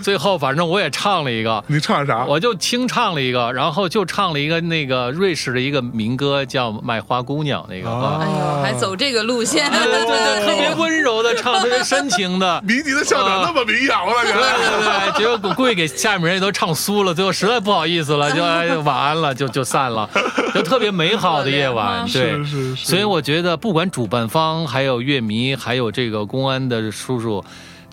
[0.00, 1.62] 最后反正我也唱了一个。
[1.66, 2.24] 你唱啥？
[2.24, 12.60] 我就清唱了一个，然后就唱了一个那个瑞士的一个民歌，叫《卖花姑娘》那个啊，哎呦，还走这个路线，对对对，特别温柔的唱，特别深情的。
[12.66, 14.52] 迷你的校长那么民谣了，原对来。
[14.56, 20.08] 对对，结果故意给下面人也都唱酥了，最后实在不好意思了，就 哎晚安了，就就散了，
[20.54, 22.32] 就特别美好的夜晚，对。
[22.34, 27.44] 是是是，所以我觉得，不管主办方、还有乐迷、还有这个公安的叔叔，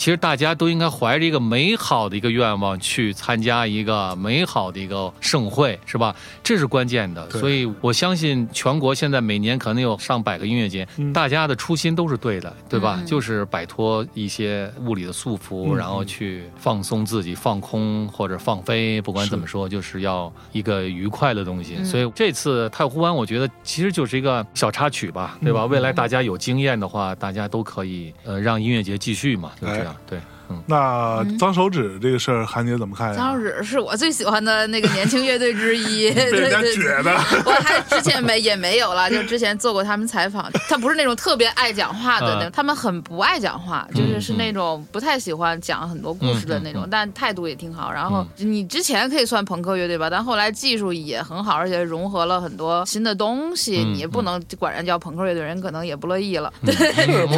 [0.01, 6.15] 其实大家都应该怀着一个美好的一个愿望去参加一个美好的一个盛会，是吧？
[6.43, 7.29] 这是关键的。
[7.29, 12.97] 所以我相信全国现在每年可能有上百个音乐节，嗯大家的初心都是对的，对吧？
[12.99, 21.75] 嗯就是摆脱一些物理的束缚，嗯然后去放松自己、放空或者放飞，不管怎么说，就是要一个愉快的东西。
[21.77, 25.65] 嗯所以这次太湖湾，我觉得其实就是一个小插曲吧，对嗯吧？
[25.67, 29.90] 未来大家有经验的话，大家都可以呃让音乐节继续嘛，就这样。
[30.05, 33.15] 对，嗯，那脏手指这个事儿，韩姐怎么看呀？
[33.15, 37.11] 脏手指是我最喜欢的那个年轻乐队之一， 被对人家对撅的，
[37.45, 47.91] 我还之前没也没有了，就之前做过他们采访， 他不是那种特别爱讲话的那种他们很不爱讲话，就是是那种不太喜欢讲很多故事的那种，但态度也挺好。
[47.91, 56.51] 然后你之前可以算朋克乐队吧，但后来技术也很好，而且融合了很多新的东西，嗯你也不能管人叫朋克乐队，人可能也不乐意了。
[56.61, 56.73] 嗯。
[56.73, 57.33] 对，也不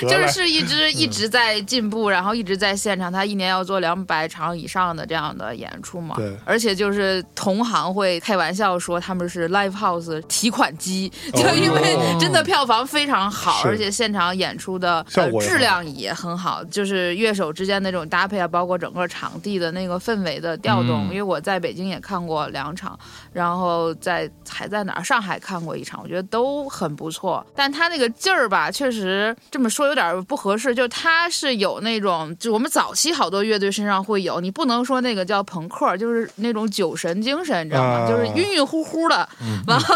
[0.00, 6.16] 是，就是是一支一直在进步，然后一直在现场，他一年要做两百场以上的这样的演出嘛。
[6.16, 15.04] 对而且就是同行会开玩笑说他们是 live house 提款机，就哦因为真的票房非常好，是而且现场演出的
[15.40, 21.08] 质量也很好，就是乐手之间那种搭配啊，包括整个场地的那个氛围的调动。
[21.08, 22.98] 嗯因为我在北京也看过两场，
[23.32, 27.44] 然后在还在哪儿上海看过一场，我觉得都很不错。
[27.54, 38.04] 但他那个劲儿吧，确实这么说有点不合适，就他是有那种，就我们早期好多乐队身上会有，你不能说那个叫朋克，就是那种酒神精神，你知道吗？
[38.04, 39.28] 啊就是晕晕乎乎的，
[39.66, 39.94] 完后。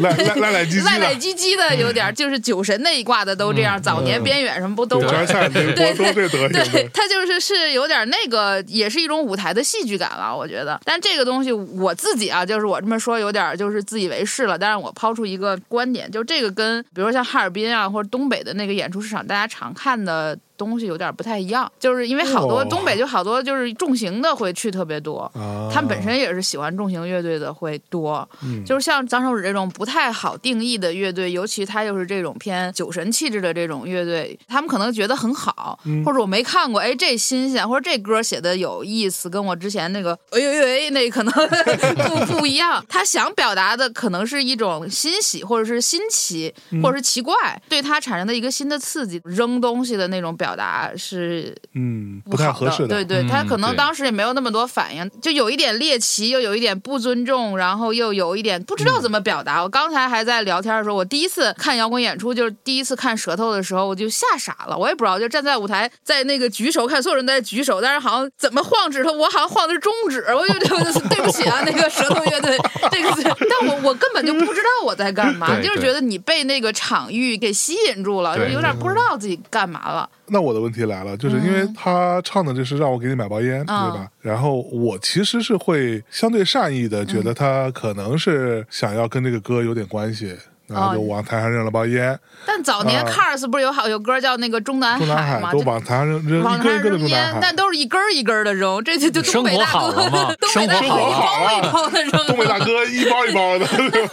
[0.00, 10.80] 赖赖赖赖唧唧赖赖的，唧唧的，有点就是酒神那一挂的都这样，早年边远什么不都九是川菜那对都这德行对，，他就是是有点那个，也是一种舞台的戏剧感了，我觉得。
[10.84, 14.58] 但这个东西我自己啊，就是我这么说有点就是自以为是了。
[14.58, 20.38] 但是我抛出一个观点，就这个跟比如说像哈尔滨啊或者东北的那个演出市场，大家常看的。
[20.56, 28.64] 东西有点不太一样，就是因为好多哦东北就好多就是重型的会去特别多，啊他们本身也是喜欢重型乐队的会多，嗯。
[28.64, 36.04] 就是像张手指这种不太好定义的乐队，尤其他又是这种偏酒神气质的这种乐队，他们可能觉得很好，嗯。
[36.04, 41.32] 或者我没看过，哎，这新鲜，或者这歌写的有意思，跟我之前那个哎呦呦哎那可能
[42.26, 42.84] 不不一样。
[42.88, 46.82] 他想表达的可能是一种欣喜，或者是新奇，嗯。
[46.82, 47.34] 或者是奇怪，
[47.68, 59.62] 对他产生的一个新的刺激，扔东西的那种表达是嗯，不不太合适的，对对，嗯他可能当时也没有那么多反应，就有一点猎奇，又有一点不尊重，然后又有一点不知道怎么表达。
[59.62, 64.76] 我刚才还在聊天的时候，我第一次看摇滚演出，就是第一次看舌头的时候，我就吓傻了。
[64.76, 72.58] 我也不知道，就站在舞台，在那个举手，看所有人都在举手，但是好像怎么晃指头，我好像晃的是中指，我就 对不起啊，那个舌头乐队
[72.90, 80.08] 这个字，但我我根本就不知道我在干嘛，就是觉得你被那个场域给吸引住了，就对有点不知道自己干嘛了。
[80.26, 84.08] 那我的问题来了，就是因为他唱的这是让我给你买包烟，嗯对吧？
[84.20, 90.34] 然后我其实是会相对善意的觉得他可能是想要跟这个歌有点关系。
[90.74, 97.54] 然后就哦往台上扔了包烟，但早年啊 Cars 不是有好有歌叫那个中南中南海嘛，就海都往台上扔扔往一根一根的那扔烟，但。
[97.54, 102.26] 都是一根儿一根儿的扔，这就就东北大生活好了吗哥，东北大哥生活好了一包一包的扔。
[102.26, 103.66] 东北大哥一包一包的？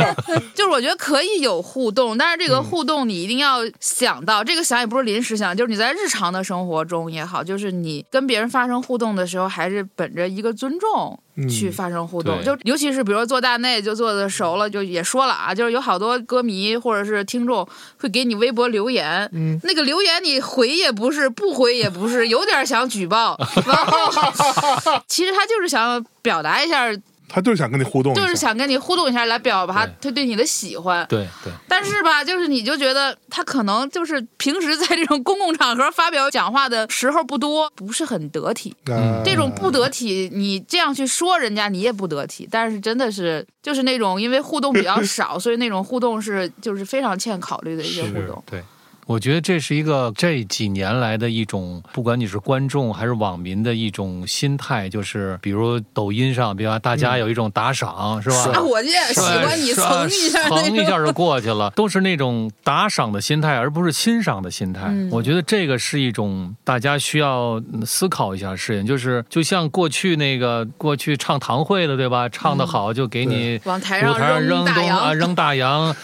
[0.54, 11.20] 就是我觉得可以有互动，但是这嗯个互动你一定要想到，这个想也不是临时想，就是你在日常的生活中也好，就是你跟别人发生互动的时候，还是本着一个尊重。
[11.46, 12.46] 嗯去发生互动，对。
[12.46, 24.12] 就尤其是比如说做大内就做的熟了，就也说了啊，就是有好多歌迷或者是听众会给你微博留言，嗯那个留言你回也不是，不回也不是，有点想举报， 然后
[25.08, 26.88] 其实他就是想表达一下，
[27.34, 31.06] 他就是想跟你互动，就是想跟你互动一下，来表达他对你的喜欢。
[31.08, 38.76] 对对，但是吧，就是你就觉得他可能就是平时在这种公共场合发表讲话的时候不多，不是很得体。
[38.88, 42.48] 嗯这种不得体，你这样去说人家，你也不得体。
[42.52, 48.44] 但是真的是就是那种因为互动比较少， 所以那种互动是就是非常欠考虑的一些互动。
[48.52, 48.62] 对。
[49.08, 58.36] 我觉得这是一个这几年来的一种，不管你是观众还是网民的一种心态，就是比如抖音上，比方大家有一种打赏，是吧？
[58.44, 60.48] 刷火箭，喜欢你蹭一下。
[60.48, 64.84] 蹭一下就过去了，都是那种打赏的心态，而不是欣赏的心态。
[64.88, 72.30] 嗯我觉得这个是一种大家需要嗯思考一下的事情，就是就像过去那个过去唱堂会的，对吧？
[72.30, 75.96] 唱的好就给你往台舞上扔大洋，扔大洋，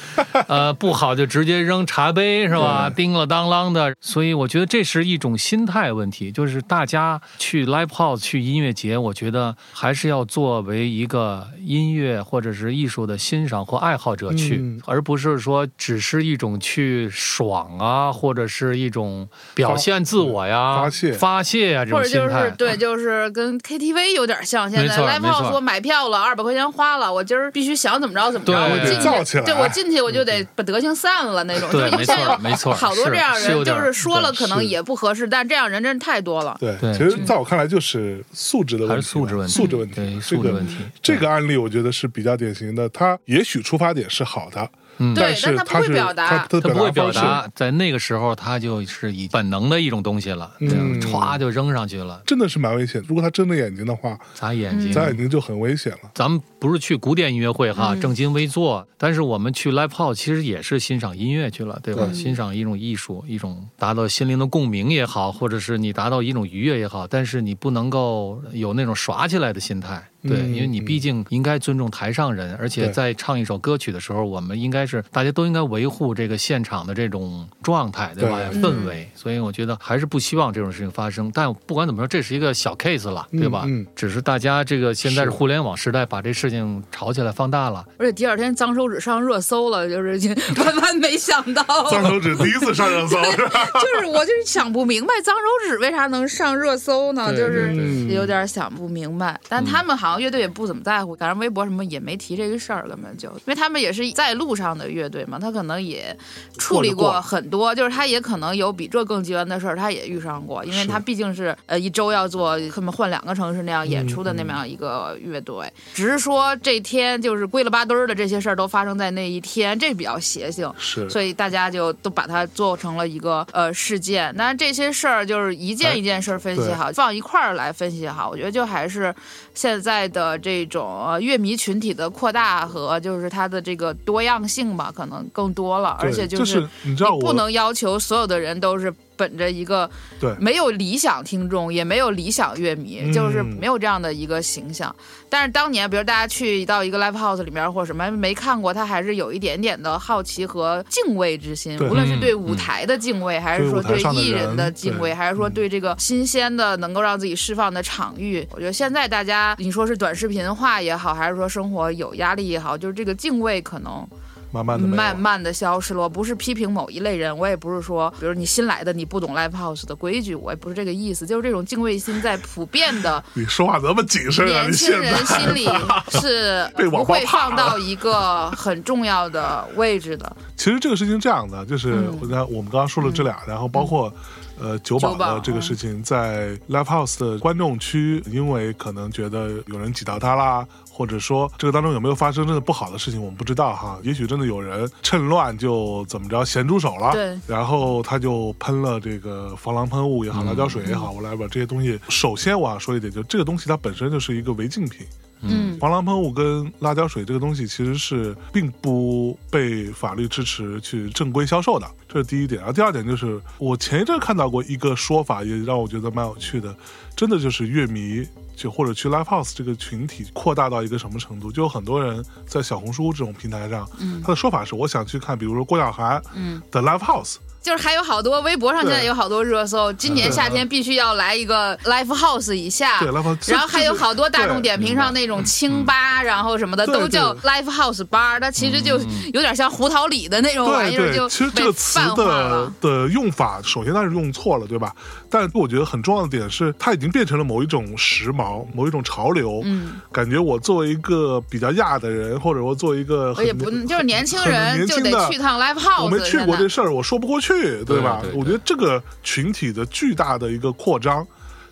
[0.47, 2.86] 呃，不好就直接扔茶杯，是吧？
[2.89, 3.93] 叮了当啷的。
[3.99, 22.49] 所以我觉得这是一种心态问题，就是大家去 live house 去音乐节，我觉得还是要作为一个音乐或者是艺术的欣赏或爱好者去，嗯而不是说只是一种去爽啊，或者是一种表现自我呀、发泄发泄呀、这或者就是种心态。
[22.51, 24.69] 对，就是跟 KTV 有点像。
[24.69, 31.69] 现在 live house 我买票了，二百块钱花了，我今儿必须想怎么着怎么着，我进去，对我进去我就得把德行散了那种。
[31.71, 36.55] 对没错没错好多这样人，就是说了可能也不合适，但这样人真是太多了。
[36.59, 44.69] 对，其实在我看来就是素质的问题，还是素质问题素质问题，对这个素质问题这个案例我觉得是比较典型的，他也许出发点是好的，
[44.99, 53.03] 嗯对但是他不会是表达他他他不会表达，在那个时候他就是以本能的一种东西了，歘就扔上去了，真的是蛮危险。
[53.07, 54.91] 如果他睁着眼睛的话，砸眼睛。
[54.91, 56.09] 眨眼睛就很危险了。
[56.13, 62.11] 咱们不是去古典音乐会哈，嗯正襟危坐，但是我们去 live house 其实也是欣赏音乐去了，对吧？
[62.13, 70.09] 欣赏一种艺术，一种达到心灵的共鸣也好，或者是你达到一种愉悦也好，但是你不能够有那种耍起来的心态。
[70.27, 78.39] 对，嗯因为你毕竟应该尊重台上人，而且在唱一首歌曲的时候，我们应该是大家都应该维护这个现场的这种状态，对吧？
[78.51, 79.09] 对氛围。
[79.15, 81.31] 所以我觉得还是不希望这种事情发生。
[81.33, 83.63] 但不管怎么说，这是一个小 case 了，对吧？
[83.65, 87.85] 嗯嗯只是大家这个现在是是互联网时代，把这事情炒起来放大了。
[87.97, 93.65] 而且第二天脏手指上热搜了，就是万万没想到，脏手指第一次上热搜，是吧？
[93.75, 97.31] 就是我就是想不明白脏手指为啥能上热搜呢？
[97.35, 97.73] 就是
[98.09, 99.39] 有点想不明白。
[99.49, 106.15] 但他们好像乐队也不怎么在乎，反正微博什么也没提这个事儿，根本就因为他们也是在路上的乐队嘛，他可能也
[106.57, 120.71] 处理过很多，就是他也可能有比这更极端的事儿，他也遇上过，因为他毕竟是呃一周要做他们换两个城市那样演出的那么样一个乐队，只是说这天就是归了吧堆儿的这些事儿都发生在那一天，这比较邪性。
[120.77, 124.33] 是所以大家就都把它做成了一个呃事件。
[124.37, 128.29] 但是这些事儿就是一件一件事儿分析好，放一块儿来分析好。
[128.29, 129.13] 我觉得就还是
[129.57, 138.93] 现在的这种呃乐迷群体的扩大和就是它的这个多样性吧，可能更多了，而且就是你知道我不能要求所有的人都是。
[139.17, 139.89] 本着一个
[140.19, 140.33] 对。
[140.39, 143.11] 没有理想听众，也没有理想乐迷，嗯。
[143.11, 144.95] 就是没有这样的一个形象。
[145.29, 158.47] 但是当年，比如大家去到一个 live house 里面或者什么没看过，他还是有一点点的好奇和敬畏之心，无论是对嗯舞台的敬畏，还是说对艺人的敬畏，还是说对这个新鲜的能够让自己释放的场域。
[158.51, 164.07] 我觉得现在大家，你说是短视频化也好，还是说生活有压力也好，就是这个敬畏可能
[164.51, 166.01] 慢慢的慢慢的消失了。
[166.01, 171.25] 我不是批评某一类人，我也不是说，比如你新来的你不懂 live house 的规矩，我也不是这个意思。
[171.25, 174.61] 就是这种敬畏心在普遍的你说话怎么谨慎啊？
[174.61, 175.67] 年轻人心里
[176.21, 180.35] 是 不会放到一个很重要的位置的。
[180.55, 184.11] 其实这个事情这样的，就是嗯我刚我们刚刚说了这俩，然后包括。
[184.59, 190.65] 呃，酒保酒保的这个事情，在 live house 的观众区，因为可能觉得有人挤到他啦，
[190.97, 193.99] 或者说这个当中有没有发生真的不好的事情，我们不知道哈。
[194.01, 201.99] 也许真的有人趁乱就怎么着咸猪手了，对然后他就喷了这个防狼喷雾也好，辣椒水也好，我来把这些东西。
[202.09, 205.05] 首先我要说一点，就这个东西它本身就是一个违禁品。
[205.41, 212.57] 嗯防狼喷雾跟辣椒水这个东西其实是并不被法律支持去正规销售的，这是第一点。
[212.57, 216.75] 然后第二点就是，我前一阵看到过一个说法，也让我觉得蛮有趣的，
[217.15, 218.27] 真的就是乐迷。
[218.57, 221.51] 就或者去 live house 这个群体扩大到一个什么程度？
[221.51, 227.35] 就有很多人在小红书这种平台上，嗯他的说法是，我想去看，比如说郭晓涵嗯，的 live house，
[227.67, 238.97] 就是还有好多微博上现在有好多热搜，今年夏天必须要来一个 live house 以下，对 live house，然后还有好多大众点评上那种清吧，然后什么的都叫 live house bar，它其实就
[239.33, 242.71] 有点像胡桃里的那种玩意儿，就，其实这个词的。
[242.79, 244.95] 的用法，首先它是用错了，对吧？
[245.29, 249.61] 但我觉得很重要的点是，它已经变成了某一种时髦，某一种潮流。
[249.65, 257.53] 嗯，感觉我作为一个比较亚的人，或者我作为一个很而且不就是年轻人就得去趟 live house，我没去过这事儿，我说不过去，
[257.85, 258.19] 对吧？
[258.21, 261.25] 对对我觉得这个群体的巨大的一个扩张。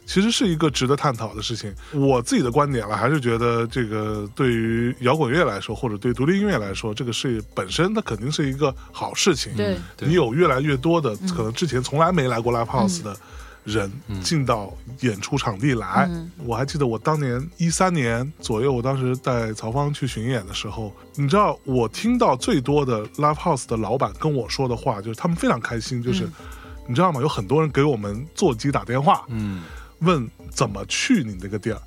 [0.07, 1.73] 其实是一个值得探讨的事情。
[1.91, 9.55] 我自己的观点了，还是觉得这个对于摇滚乐来说，或者对独立音乐来说，这个事业本身它肯定是一个好事情。
[9.55, 13.17] 对对你有越来越多的可能之前从来没来过 live house 的
[13.65, 13.91] 人
[14.23, 16.07] 进到演出场地来。
[16.09, 16.31] 嗯。
[16.45, 26.29] 我还记得我当年一三年左右，我当时带曹芳去巡演的时候，你知道我听到最多的 live house 的老板跟我说的话，就是他们非常开心，就是、
[26.87, 27.19] 你知道吗？
[27.19, 29.63] 有很多人给我们座机打电话，嗯。
[29.99, 31.81] 问怎么去你那个地儿、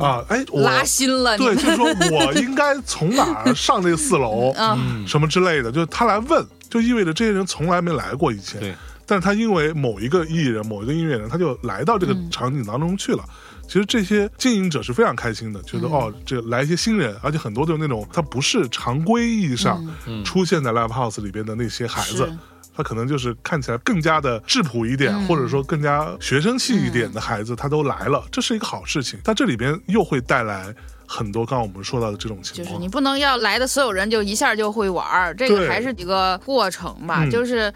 [0.00, 0.24] 啊？
[0.28, 5.06] 哎，我拉新了对，就是说我应该从哪儿上这四楼 嗯。
[5.06, 8.58] 什么之类的，就是他来问，就意味着这些人从来没来过以前。
[8.58, 8.74] 对，
[9.06, 13.24] 但是他因为某一个艺人、某一个音乐人，他就来到这个场景当中去了。
[13.66, 19.82] 其实这些经营者是非常开心的，觉得、哦，这来一些新人，而且很多都是那种他不是常规意义上
[20.22, 22.38] 出现在 live house 里边的那些孩子是，
[22.76, 29.18] 他可能就是看起来更加的质朴一点，或者说更加学生气一点的孩子，他都来了，这是一个好事情。
[29.24, 30.74] 但这里边又会带来
[31.06, 37.24] 很多刚刚我们说到的这种情况，就是你不能要来的所有人就一下就会玩儿，这个还是一个过程吧。
[37.24, 37.30] 嗯。
[37.30, 37.72] 就是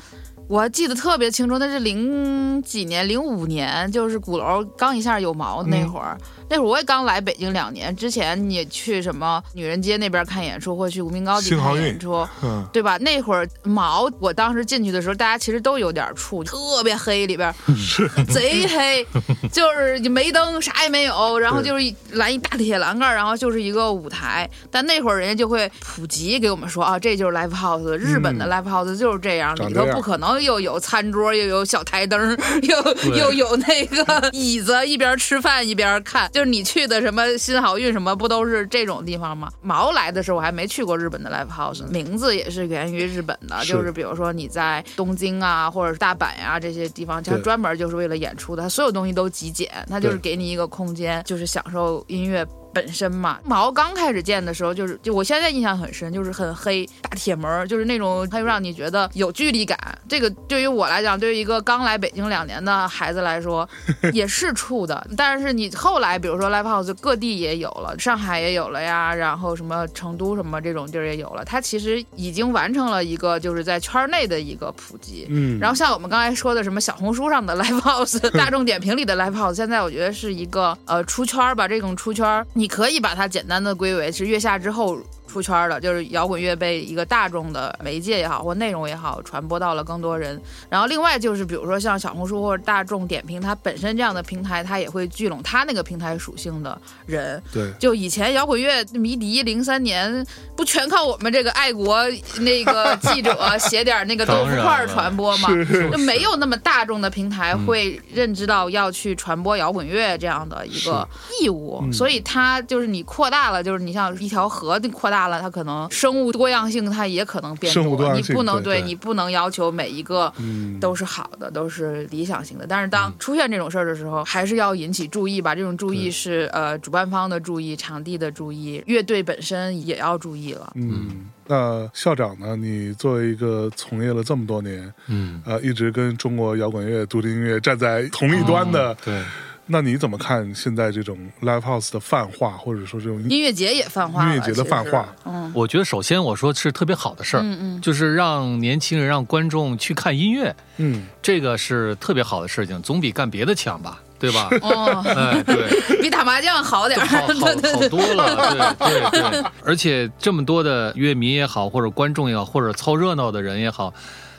[0.49, 6.17] 我还记得特别清楚，那是零几年，零五年，就是鼓楼刚一下有毛那会儿。
[6.51, 12.97] 那会儿我也刚来北京两年，之前你去什么女人街那边看演出，或者去无名高地看演出， 嗯，对吧？
[12.99, 19.07] 那会儿毛，我当时进去的时候，大家其实都有点怵，特别黑，里边 是贼黑，
[19.53, 24.49] 就是没灯，啥也没有，然后就是一拦一大铁栏杆，然后就是一个舞台。
[24.71, 36.31] 但那会儿人家就会普及给我们说啊，这就是 live house，日本的嗯 live house 就是这样，里头不可能又有餐桌，又有小台灯， 又又有那个椅子，一边吃饭一边看。
[36.39, 39.51] 就是你去的什么新好运什么，不都是这种地方吗？
[39.61, 52.47] 毛来的时候我还没去过日本的 live house，名字也是源于日本的，是就是比如说你在东京啊，或者是大阪呀、这些地方，它专门就是为了演出的，它所有东西都极简，它就是给你一个空间，就是享受音乐。
[52.79, 59.77] 本身嘛，毛刚开始建的时候，就是就我现在印象很深，就是很黑大铁门，就是那种它又让你觉得有距离感。
[60.09, 63.69] 这个对于我来讲，对于一个刚来北京两年的孩子来说，
[64.15, 65.05] 也是怵的。
[65.17, 75.27] 但是你后来，比如说 live house 各地也有了，上海也有了呀，然后什么成都什么这种地儿也有了，它其实已经完成了一个就是在圈内的一个普及。
[75.31, 84.99] 嗯，然后像我们刚才说的什么小红书上的 live house、大众点评里的 live house，现在我觉得是一个呃出圈吧，这种出圈儿，可以把它简单的归为是月下之后。
[85.29, 90.41] 出圈儿的，就是摇滚乐被一个大众的媒介也好，或内容也好，传播到了更多人。
[90.69, 97.41] 然后另外就是，比如说像小红书或者大众点评，它本身这样的平台，它也会聚拢它那个平台属性的人。
[97.53, 100.27] 对，就以前摇滚乐迷笛零三年
[100.57, 102.03] 不全靠我们这个爱国
[102.41, 105.49] 那个记者 写点那个豆腐块儿传播吗？
[105.49, 111.07] 是就没有那么大众的平台会认知到要去传播摇滚乐这样的一个
[111.41, 122.67] 义务，嗯所以它就是你扩大了，就是你像一条河你扩大了，它可能生物多样性它也可能变生物多样你性对对不能你不能要求每一个嗯，都是好的，都是理想型的。
[122.69, 125.55] 但是当出现这种事儿的时候，还是要引起注意吧。
[125.55, 130.71] 这种注意是呃主办方的注意，场地的注意，乐队本身也要注意了。
[130.77, 132.55] 嗯，那校长呢？
[132.55, 139.23] 你作为一个从业了这么多年，嗯，呃，一直跟中国摇滚乐、独立音乐站在同一端的，对，
[139.71, 145.15] 那你怎么看现在这种 live house 的泛化，或者说这种音乐节也泛化，音乐节的泛化？
[145.25, 145.53] 嗯。
[145.55, 154.49] 我觉得首先我说是特别好的事儿，嗯嗯，就是让年轻人、让观众去看音乐，嗯，这个是特别好的事情，总比干别的强吧，对吧？
[154.63, 155.69] 哦， 哎，对，
[156.03, 157.55] 比打麻将好点儿，好 好
[157.89, 163.93] 多了，对对对，而且这么多的乐迷也好，或者观众也好，或者凑热闹的人也好，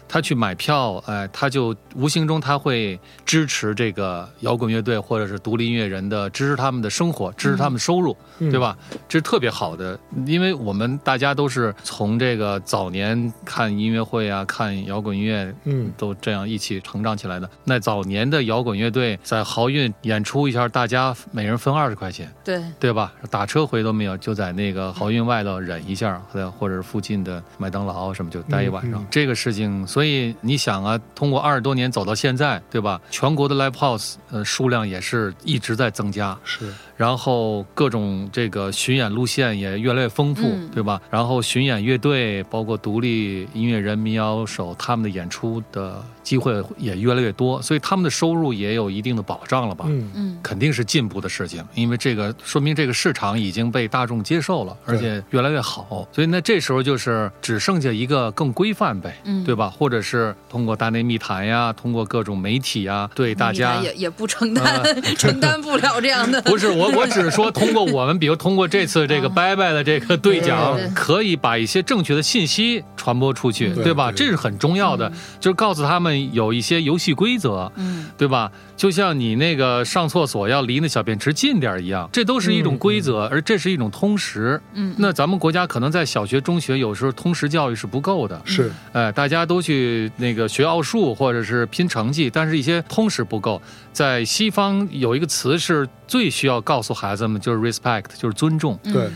[0.09, 8.75] 他去买票，哎，他就无形中他会支持这个摇滚乐队或者是独立音乐人的，支持他们的生活，支持他们的收入，嗯对吧？
[9.07, 17.47] 这是特别好的，因为我们大家都是从这个早年看音乐会啊，看摇滚乐，嗯都这样一起成长起来的。
[17.63, 23.13] 那早年的摇滚乐队在豪运演出一下，大家每人分二十块钱，对，对吧？
[23.29, 28.99] 打车回都没有，就在那个豪运外头忍一下，或者或者是附近的麦当劳什么就待一晚上。
[28.99, 32.99] 嗯嗯这个事情，所以你想啊，通过二十多年走到现在，对吧？
[33.09, 41.01] 全国的 live house 呃数量也是一直在增加，是然后各种这个巡演路线也越来越丰富，嗯对吧？
[41.09, 49.85] 然后巡演乐队，包括独立音乐人、民谣手，他们的演出的机会也越来越多，所以他们的收入也有一定的保障了吧？
[49.87, 56.07] 嗯嗯肯定是进步的事情，因为这个说明这个市场已经被大众接受了，而且越来越好。
[56.11, 59.73] 所以那这时候就是只剩下一个更规范呗，嗯对吧？
[59.75, 64.83] 或者是通过大内密谈呀，通过各种媒体呀，对大家也也不承担、
[65.17, 66.39] 承担不了这样的。
[66.45, 74.11] 不是我，我只是说通过我们，比如通过这次这个拜拜的这个兑奖可以把一些正确的信息传播出去，对对吧？
[74.11, 78.07] 对这是很重要的，就是告诉他们有一些游戏规则，嗯。
[78.17, 78.51] 对吧？
[78.75, 84.59] 就像你那个上厕所要离那小便池近点儿一样，这都是一种规则，而这是一种通识。
[84.73, 88.69] 嗯，那咱们国家可能在小学、中学有时候通识教育是不够的，是。
[88.91, 93.61] 哎，大家都去那个学奥数或者是拼成绩，但是一些通识不够。
[93.93, 98.93] 在西方有一个词是最需要告诉孩子们，就是 respect，就是尊重，嗯。
[98.93, 99.09] 对，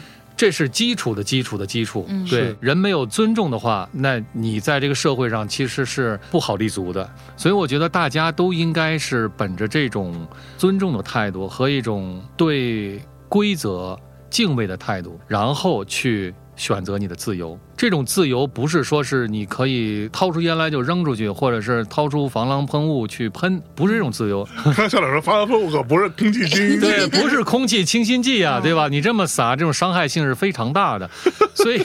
[0.43, 2.05] 这是基础的基础的基础。
[2.09, 7.09] 嗯对人没有尊重的话，那你在这个社会上其实是不好立足的。
[7.37, 10.27] 所以我觉得大家都应该是本着这种
[10.57, 13.97] 尊重的态度和一种对规则
[14.29, 16.35] 敬畏的态度，然后去。
[16.55, 24.47] 选择你的自由，这种自由不是说是你可以掏出烟来就扔出去，或者是掏出防狼喷雾去喷，不是这种自由。
[24.77, 28.87] 刚校长说发风可不是空气清新剂，对，不是空气清新剂啊，嗯对吧？
[28.87, 31.09] 你这么撒，这种伤害性是非常大的。
[31.55, 31.81] 所以，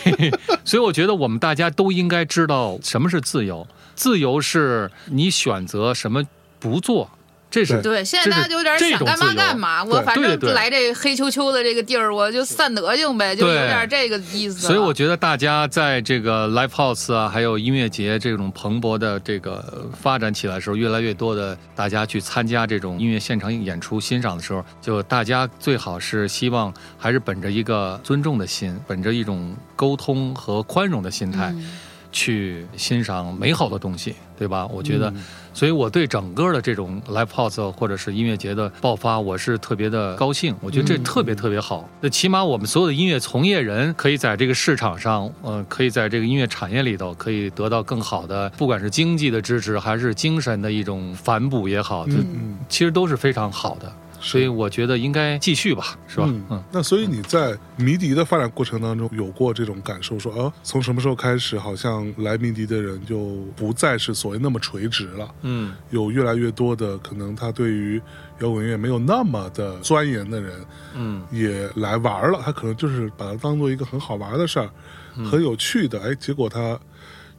[0.64, 3.66] 所以我觉得我们大家都应该知道什么是自由。
[3.94, 6.22] 自由是你选择什么
[6.60, 7.10] 不做，
[7.50, 14.66] 这是对，现在大家就有点想干嘛干嘛，我反正来这黑秋秋的这个地儿，我就散德性呗，就有点这个意思。
[14.66, 31.50] 所以我觉得大家在这个 live house 啊，还有音乐节这种蓬勃的这个发展起来的时候，越来越多的大家去参加这种音乐现场演出欣赏的时候，就大家最好是希望还是本着一个尊重的心，本着一种沟通和宽容的心态。
[31.52, 31.78] 嗯
[32.10, 34.66] 去欣赏美好的东西，对吧？
[34.68, 35.22] 我觉得，嗯
[35.58, 40.54] 所以我对整个的这种 live house 或者是音乐节的爆发，我是特别的高兴。
[40.60, 41.88] 我觉得这嗯特别特别好。
[42.00, 53.92] 那起码我们所有的音乐从业人可以在这个市场上，呃，可以在这个音乐产业里头，可以得到更好的，不管是经济的支持，还是精神的一种反哺也好，就嗯其实都是非常好的。
[54.20, 56.24] 所以我觉得应该继续吧，是吧？
[56.28, 56.44] 嗯。
[56.50, 65.72] 嗯，那所以你在迷笛的发展过程当中有过这种感受，说，呃，从什么时候开始，好像来迷笛的人就不再是所谓那么垂直了，嗯。
[65.90, 68.00] 有越来越多的可能他对于
[68.40, 70.54] 摇滚乐没有那么的钻研的人
[70.94, 71.22] 嗯。
[71.30, 74.70] 也来玩了，他可能就是把它当做一个很好玩的事儿，
[75.16, 75.24] 嗯。
[75.26, 76.78] 很有趣的，哎，结果他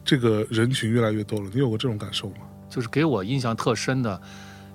[0.04, 2.36] 这个人群越来越多了，你有过这种感受吗？
[2.70, 4.20] 就是给我印象特深的。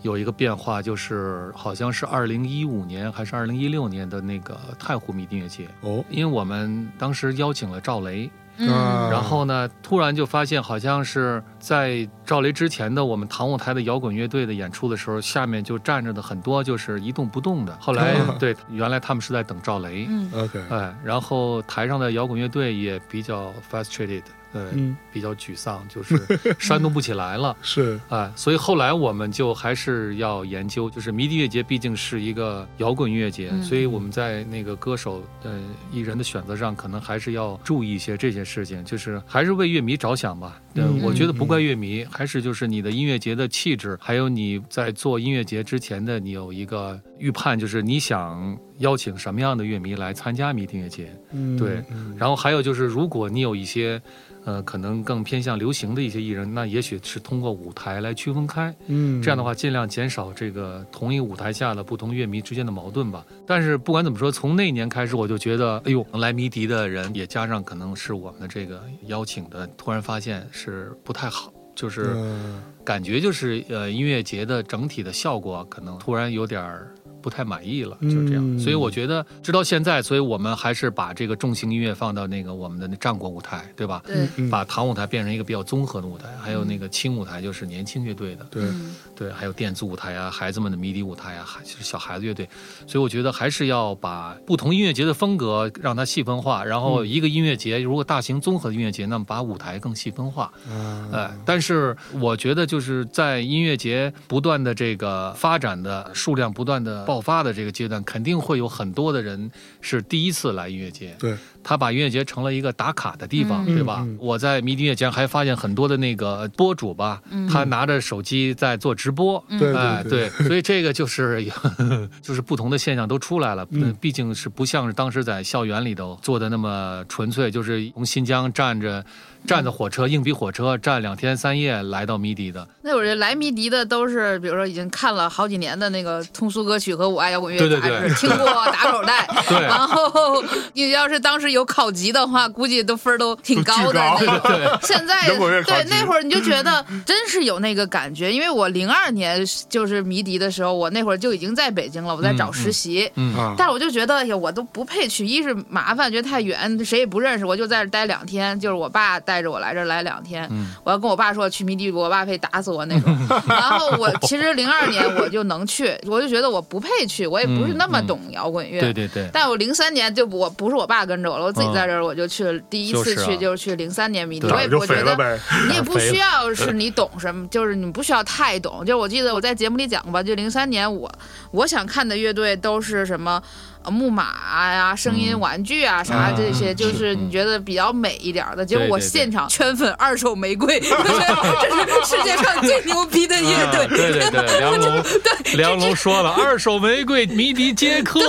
[0.05, 8.69] 有一个变化，就是好像是二零一五年还是二零一六年的那个太湖迷笛音乐节，哦，因为我们当时邀请了赵雷，嗯。
[8.69, 9.09] 啊。
[9.11, 17.75] 然后呢，突然就发现好像是在赵雷之前的我们唐舞台的摇滚乐队的演出的时候，下面就站着的很多就是一动不动的。
[17.79, 18.35] 后来啊。
[18.39, 20.29] 对，原来他们是在等赵雷，嗯。
[20.35, 26.19] OK，哎，然后台上的摇滚乐队也比较 frustrated，对，嗯，比较沮丧，就是
[26.59, 27.55] 煽动不起来了。
[27.61, 40.61] 是，哎，所以后来我们就还是要研究，就是迷笛乐节毕竟是一个摇滚音乐节，嗯所以我们在那个歌手呃艺人的选择上，可能还是要注意一些这些事情，就是还是为乐迷着想吧。
[40.73, 51.15] 对嗯我觉得不怪乐迷，还是就是你的音乐节的气质，还有你在做音乐节之前的你有一个预判，就是你想邀请什么样的乐迷来参加迷笛音乐节。
[51.31, 54.01] 嗯对嗯然后还有就是，如果你有一些，
[54.45, 58.73] 呃，可能更偏向流行的一些艺人，那也许是通过舞台来区分开。
[58.87, 63.25] 嗯，这样的话，尽量减少这个同一舞台下的不同乐迷之间的矛盾吧。
[63.47, 76.93] 但是不管怎么说，从那年开始，我就觉得，哎呦，来迷笛的人也加上可能是我们的这个邀请的，突然发现是不太好，就是嗯感觉就是呃音乐节的整体的效果可能突然有点儿
[77.25, 78.43] 不太满意了，就是这样。
[78.45, 78.59] 嗯。
[78.59, 84.03] 所以我觉得，直到现在，所以我们还是把这个重型音乐放到那个我们的那战国舞台，对吧？
[84.05, 88.95] 对，嗯把唐舞台变成一个比较综合的舞台，还有那个轻舞台就是年轻乐队的，对，嗯。
[89.15, 92.47] 对，还有电子舞台啊，孩子们的迷笛舞台啊，还就是小孩子乐队，
[92.85, 109.49] 所以我觉得还是要把不同音乐节的风格让它细分化，然后一个音乐节如果大型综合的音乐节，那么把舞台更细分化，嗯哎，但是我觉得就是在音乐节不断的这个发展的数量不断的爆爆发的这个阶段，肯定会有很多的人
[109.79, 111.33] 是第一次来音乐节，对，
[111.67, 114.05] 他把音乐节成了一个打卡的地方，嗯对吧？
[114.19, 117.19] 我在迷笛音乐节还发现很多的那个播主吧，
[117.51, 121.43] 他拿着手机在做直播，对哎，对对，所以这个就是
[122.21, 123.65] 就是不同的现象都出来了。
[123.71, 129.03] 嗯毕竟是不像是当时在校园里头做的那么纯粹，就是从新疆站着
[129.47, 132.67] 站着火车硬币火车站两天三夜来到迷笛的。
[132.83, 139.27] 那会儿来迷笛的都是，比如说已经看了好几年的那个通俗歌曲和我爱摇滚乐对对对，听过打口袋。
[139.49, 140.43] 对然后
[140.73, 144.01] 你要是当时有考级的话，估计都分都挺高的
[144.83, 145.27] 现在
[145.63, 153.09] 对那会儿你就觉得真是有那个感觉，因为我零二年就是迷笛的时候，我那会儿就已经在北京了，我在找实习。
[153.57, 158.59] 但是我就觉得，哎呀，我都不配去，一是麻烦，觉得太远，谁也不认识，我就在这待两天。
[158.59, 163.15] 就是我爸带着我来这儿来两天，嗯我要跟我爸说去迷笛，我爸非打死我那种。
[163.47, 168.79] 然后我其实零二年我就能去，我就觉得我不配去，我也不是那么懂摇滚乐。
[168.79, 172.59] 对对对，但我零三年就我不是我爸跟着我了，我自己在这儿，我就去了。
[172.69, 178.83] 第一次去就是去零三年迷笛，我也觉得你也 不需要是你懂什么，就是你不需要太懂。
[178.85, 181.11] 就我记得我在节目里讲过吧，就零三年我
[181.51, 183.41] 我想看的乐队都是什么。
[183.85, 188.65] 呃木马呀、声音玩具啊，啥这些，嗯就是是你觉得比较美一点的。
[188.65, 193.87] 结果对对对我现场圈粉二手玫瑰， 这是世界上最牛逼的乐啊队。
[193.87, 195.03] 对对对，梁龙，
[195.55, 198.19] 梁龙说了，二手玫瑰迷笛接客，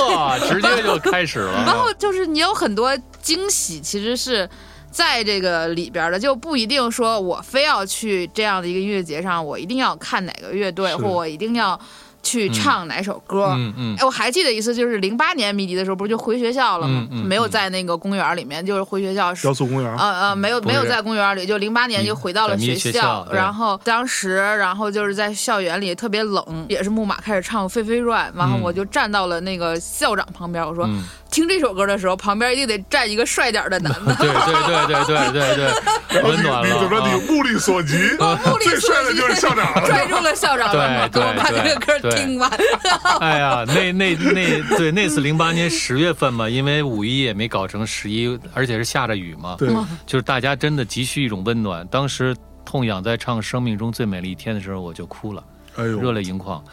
[0.49, 1.65] 直接就开始了。
[1.67, 4.49] 然后就是你有很多惊喜，其实是
[4.91, 11.79] 在这个里边的，就不一定说我非要去这样的一个音乐节上，我一定要看哪个乐队，或我一定要
[12.27, 13.53] 去唱哪首歌。
[13.57, 13.97] 嗯嗯。
[13.97, 17.07] 哎，我还记得一次，就是零八年迷笛的时候，不是就回学校了吗？
[17.25, 19.33] 没有在那个公园里面，就是回学校。
[19.35, 28.63] 雕塑公园，呃呃，没有没有在公园里，就零八年就回到了学学校然后当时，然后就是在校园里特别冷，也是木马开始唱《飞飞转》，然后嗯。
[28.67, 31.05] 我就站到了那个校长旁边，我说、嗯
[31.37, 34.15] 听这首歌的时候，旁边一定得站一个帅点的男的。
[34.15, 35.71] 对对对对对对
[36.09, 36.67] 对，温暖了。
[36.67, 37.95] 你怎么啊你目力所及？
[37.95, 39.87] 目力最帅的所及就是校长了。
[39.87, 42.51] 拽住了校长的，对对把这个歌对听完。
[43.21, 49.69] 哎呀，那那那对那次零八年十月份嘛，因为五一也没搞成十一，而且是下着雨嘛，对，
[50.07, 51.87] 就是大家真的急需一种温暖。
[51.89, 52.35] 当时
[52.65, 55.45] 痛仰在唱《生命中最美丽一天》的时候，我就哭了，
[55.77, 56.65] 哎呦，热泪盈眶。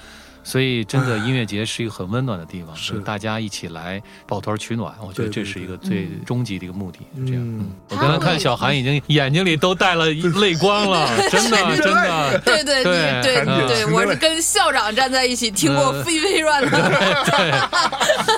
[0.44, 4.94] 所以，真的音乐节是一个很温暖的地方，是大家一起来抱团取暖。
[5.02, 7.66] 我觉得对对这是一个最终极的一个目的，是这样。
[7.90, 10.06] 我刚才看小韩已经眼睛里都带了
[10.40, 12.40] 泪光了， 真的真的。
[12.44, 17.70] 对对对对嗯对，我是跟校长站在一起听过飞《飞飞转》 的。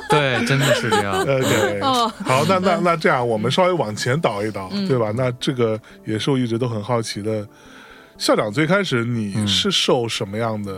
[0.10, 1.16] 对，真的是这样。
[1.82, 5.12] 哦好，那那那这样，我们稍微往前倒一倒，嗯对吧？
[5.16, 7.48] 那这个也是我一直都很好奇的。
[8.18, 10.74] 校长最开始你是受什么样的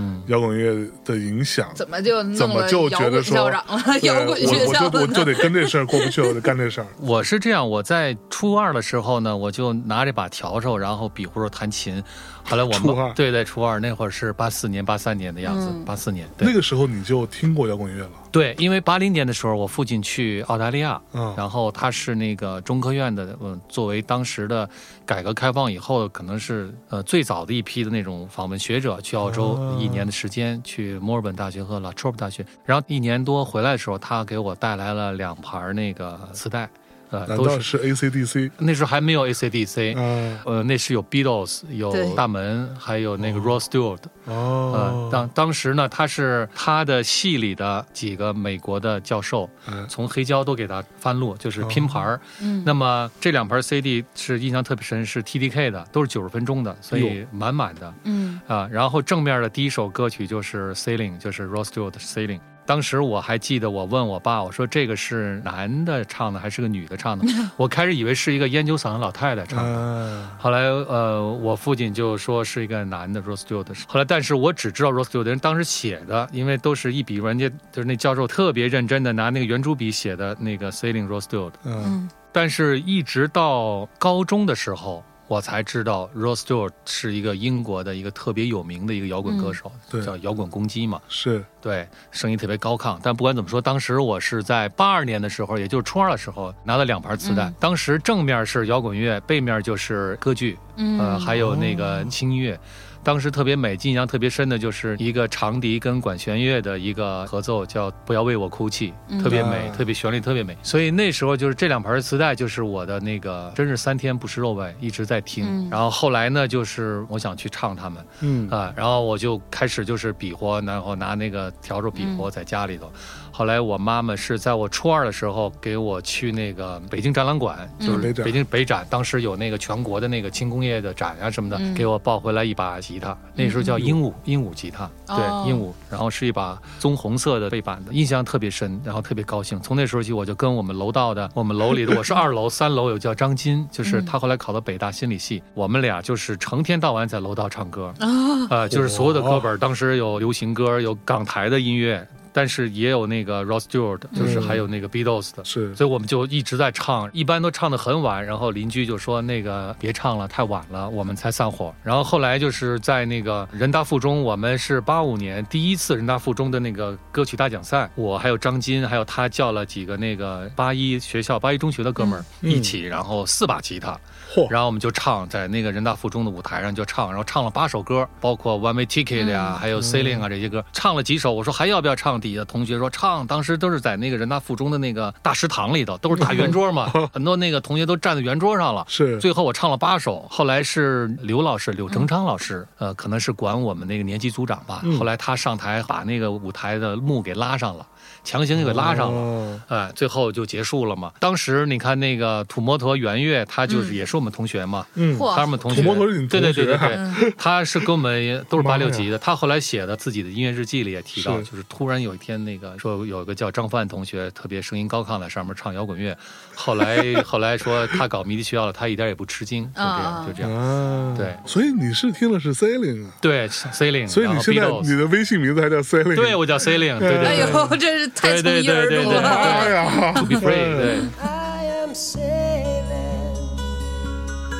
[0.00, 1.68] 嗯摇滚乐的影响？
[1.74, 3.98] 怎么就怎么就觉得说校长了？
[4.02, 6.86] 摇滚学校的我我就我就得跟这事儿过不去，我得干这事儿。
[7.00, 12.02] 我是这样，我在初二的时候呢，我就拿着把笤帚，然后比划着弹琴。
[12.42, 21.34] 后来我初二们对对初二那会儿是八四年、八三年的样子，嗯八四年对那个时候你就听过摇滚乐了，对，因为八零年的时候，我父亲去澳大利亚，嗯。
[21.36, 24.68] 然后他是那个中科院的，嗯，作为当时的
[25.04, 36.70] 改革开放以后，可能是呃最早的一批的那种访问学者去澳洲哦一年的时间，去墨尔本大学和拉 trobe 大学，然后一年多回来的时候，他给我带来了两盘那个磁带，
[37.10, 38.50] 呃，都是难道是 ACDC？
[38.58, 52.20] 那时候还没有 ACDC，、嗯，呃，那是有 Beatles，有大门，还有那个 Rod Stewart，呃哦，，当当时呢，他是他的系里的几个美国的教授，嗯从黑胶都给他翻录，就是拼盘儿。
[52.40, 58.68] 嗯那么这两盘 CD 是印象特别深，是 TDK 的，都是九十分钟的，所以满满的嗯啊。
[58.70, 62.40] 然后正面的第一首歌曲就是 Sailing，就是 Rod Stewart 的 Sailing。
[62.70, 67.26] 当时我还记得，我问我爸，我说这个是男的唱的还是个女的唱的？
[67.58, 69.68] 我开始以为是一个烟酒嗓的老太太唱的。
[69.68, 73.66] 啊，后来，呃，我父亲就说是一个男的 Rose Stewart。
[73.88, 81.54] 后来，但是我只知道 Rose Stewart 人当时写的，因为都是一笔，人家就是那教授特别认真的拿那个圆珠笔写的那个 Sailing Rose Stewart。
[81.64, 91.00] 嗯嗯但是，一直到高中的时候，我才知道 Rod Stewart 是一个英国的一个特别有名的一个摇滚歌手，对叫摇滚公鸡嘛。
[91.08, 92.98] 是对，声音特别高亢。
[93.00, 97.44] 但不管怎么说，当时我是在八二年的时候，也就是初二的时候拿了两盘磁带。
[97.44, 102.58] 嗯当时正面是摇滚乐，背面就是歌剧，嗯呃，还有那个轻音乐。
[103.02, 110.56] 当时特别美，印象特别深的就是一个长笛跟管弦乐的一个合奏，叫《不要为我哭泣》，嗯特别美，啊特别旋律特别美。
[110.62, 115.46] 所以那时候就是这两盘磁带，就是我的那个，真是三天不吃肉呗，一直在听。
[115.48, 122.92] 嗯然后后来呢，就是我想去唱他们，嗯啊，然后我就开始就是比划，然后拿那个笤帚比划在家里头。
[123.40, 131.72] 后来我妈妈是在我初二的时候给我去那个北京展览馆，就是北京北展，当时有那个全国的那个轻工业的展啊什么的，嗯。
[131.72, 135.16] 给我抱回来一把吉他，那时候叫鹦鹉鹦鹉吉他，哦。
[135.16, 139.58] 对鹦鹉，然后是一把棕红色的背板的，印象特别深，然后特别高兴。
[139.62, 147.86] 从那时候起，我就跟我们楼道的，我们楼里的我是二楼，三楼有叫张金，就是他后来考到北大心理系，我们俩就是成天到晚在楼道唱歌。
[148.00, 148.06] 啊，
[148.50, 152.06] 呃，就是所有的歌本，当时有流行歌，有港台的音乐，
[152.40, 155.44] 但是也有那个 Rod Stewart，就是还有那个 Beatles 的。
[155.44, 161.74] 是所以我们就一直在唱，一般都唱的很晚，然后邻居就说那个别唱了，太晚了，我们才散伙。
[161.82, 174.00] 然后后来就是在那个人大附中，我们是八五年第一次人大附中的那个歌曲大奖赛，我还有张金，还有他叫了几个那个八一学校、八一中学的哥们儿嗯一起，然后四把吉他，
[174.34, 181.34] 嚯然后我们就唱，在那个人大附中的舞台上就唱，然后唱了八首歌，包括 One Way Ticket 呀、嗯还有 Sailing 啊这些歌，唱了几首。
[181.34, 182.18] 我说还要不要唱？
[182.30, 183.26] 底下同学说唱。
[183.26, 188.84] 当时都是在那个人大附中的那个大食堂里头，都是大圆桌嘛， 很多那个同学都站在圆桌上了。
[188.88, 194.80] 是最后我唱了八首，后来是刘老师，柳成昌老师，呃，可能是管我们那个年级组长吧。
[194.84, 197.86] 嗯后来他上台把那个舞台的幕给拉上了，
[198.24, 199.20] 强行就给拉上了。
[199.20, 199.60] 哦。
[199.68, 201.12] 哎，最后就结束了嘛。
[201.20, 205.18] 当时你看那个土摩托圆月，他就是嗯也是我们同学嘛，嗯。
[205.18, 205.34] 嚯。
[205.36, 205.80] 他们同学。
[205.80, 206.88] 土摩托是你对对对对同
[207.20, 209.18] 对， 他是跟我们都是八六级的。
[209.18, 211.44] 他后来写的自己的音乐日记里也提到，是。
[211.44, 216.16] 就是突然有一天那个说有个叫张范同学，特别声音高亢，在上面唱摇滚乐。
[216.54, 220.00] 后来 后来说他搞迷笛学校了，他一点也不吃惊，就这啊。
[220.02, 220.52] 样就这样。
[220.52, 221.34] 啊，对。
[221.46, 227.26] 所以你是听的是 Sailing 啊，对，Sailing，所以你现在你的微信名字还叫 Sailing，对我叫 Sailing，对对对。
[227.26, 229.29] 哎呦，真是太从一而终对对对对对了。
[229.29, 230.99] 哎呀，To be free，对。
[231.21, 231.25] I
[231.81, 233.35] am sailing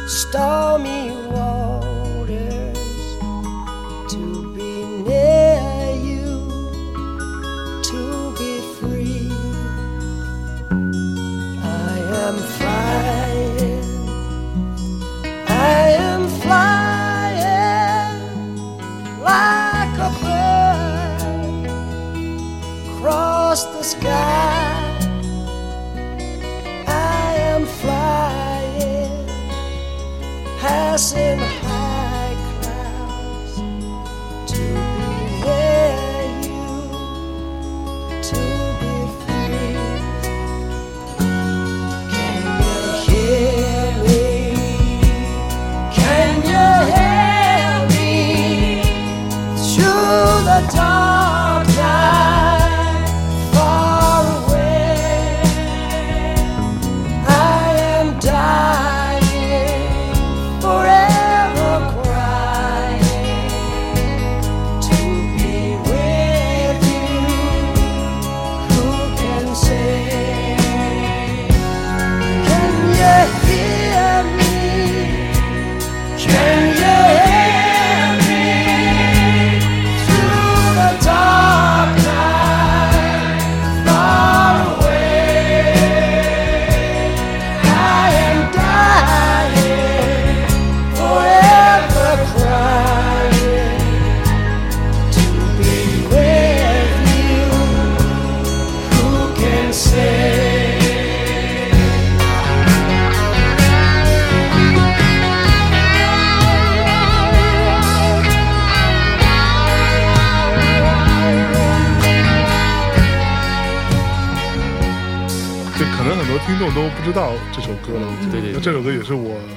[0.07, 1.58] stormy waters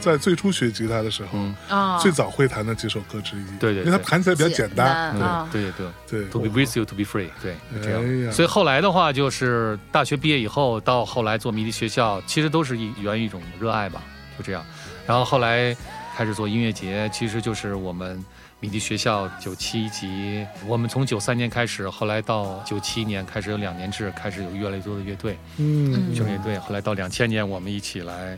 [0.04, 3.46] 在最初学吉他的时候嗯啊，最早会弹的几首歌之一。
[3.60, 5.12] 对对对因为它弹起来比较简单。
[5.12, 5.72] 简单啊对对
[6.10, 8.32] 对对，To be with you, to be free，对，就这样。
[8.32, 14.02] 所以后来的话，就是大学毕业以后，到后来做迷笛学校，其实都是一源于一种热爱吧，
[14.38, 14.66] 就这样。
[15.08, 15.76] 然后后来
[16.16, 18.24] 开始做音乐节，其实就是我们
[18.60, 26.58] 迷笛学校九七级，我们从九三年开始，后来到九七年开始有两年制，开始有越来越多的乐队，嗯，小乐队。
[26.60, 28.38] 后来到两千年，我们一起来。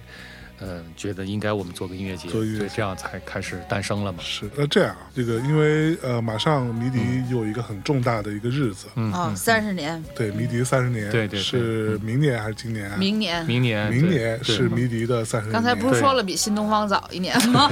[0.60, 2.66] 呃，觉得应该我们做个音乐节，做音乐节。
[2.66, 4.20] 对，这样才开始诞生了嘛。
[4.22, 7.00] 是，那这样啊，这个因为呃，马上迷笛
[7.30, 11.40] 有一个很重大的一个日子，嗯，哦，三十年，对，迷笛三十年，对对对。
[11.40, 12.98] 是明年还是今年啊？
[12.98, 13.46] 明年。
[13.46, 15.54] 明年，明年是迷笛的三十年。
[15.54, 17.70] 刚才不是说了比新东方早一年吗？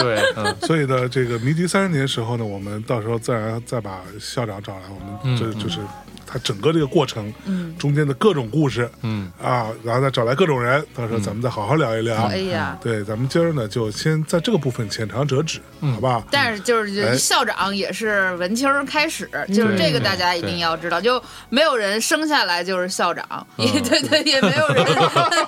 [0.00, 5.78] 对，嗯， 所以呢，这个迷笛三十年时候呢，我们到时候自然再把校长找来，我们嗯这就是
[6.26, 12.24] 他整个这个过程，嗯，中间的各种故事嗯，啊，然后再找来各种人，到时候咱们再好好聊一聊。
[12.26, 16.24] 哎呀，对，咱们今儿呢就先在这个部分浅尝辄止，好不好？
[16.30, 17.16] 但是就是哎。
[17.16, 24.84] 校长也是文青儿开始，就是这个大家一定要知道，就没有人生下来就是校长，也 对对，也没有人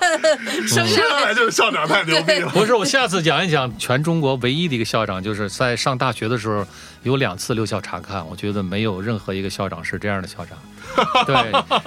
[0.67, 2.49] 生下来就是校长太牛逼了。
[2.49, 6.65] 不是，我下次讲一讲全中国唯一的一个校长，就是在上大学的时候
[7.03, 10.57] 有两次留校查看，我觉得没有任何一个校长是这样的校长。
[11.25, 11.35] 对，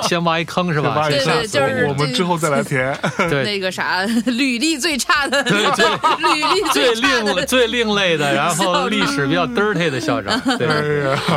[0.08, 0.94] 先挖一坑是吧？
[0.96, 2.96] 挖一下就是我们之后再来填。
[3.28, 3.44] 对。
[3.50, 10.40] 那个啥履历最差的， 履历最另最另类的，然后历史比较 dirty 的校长，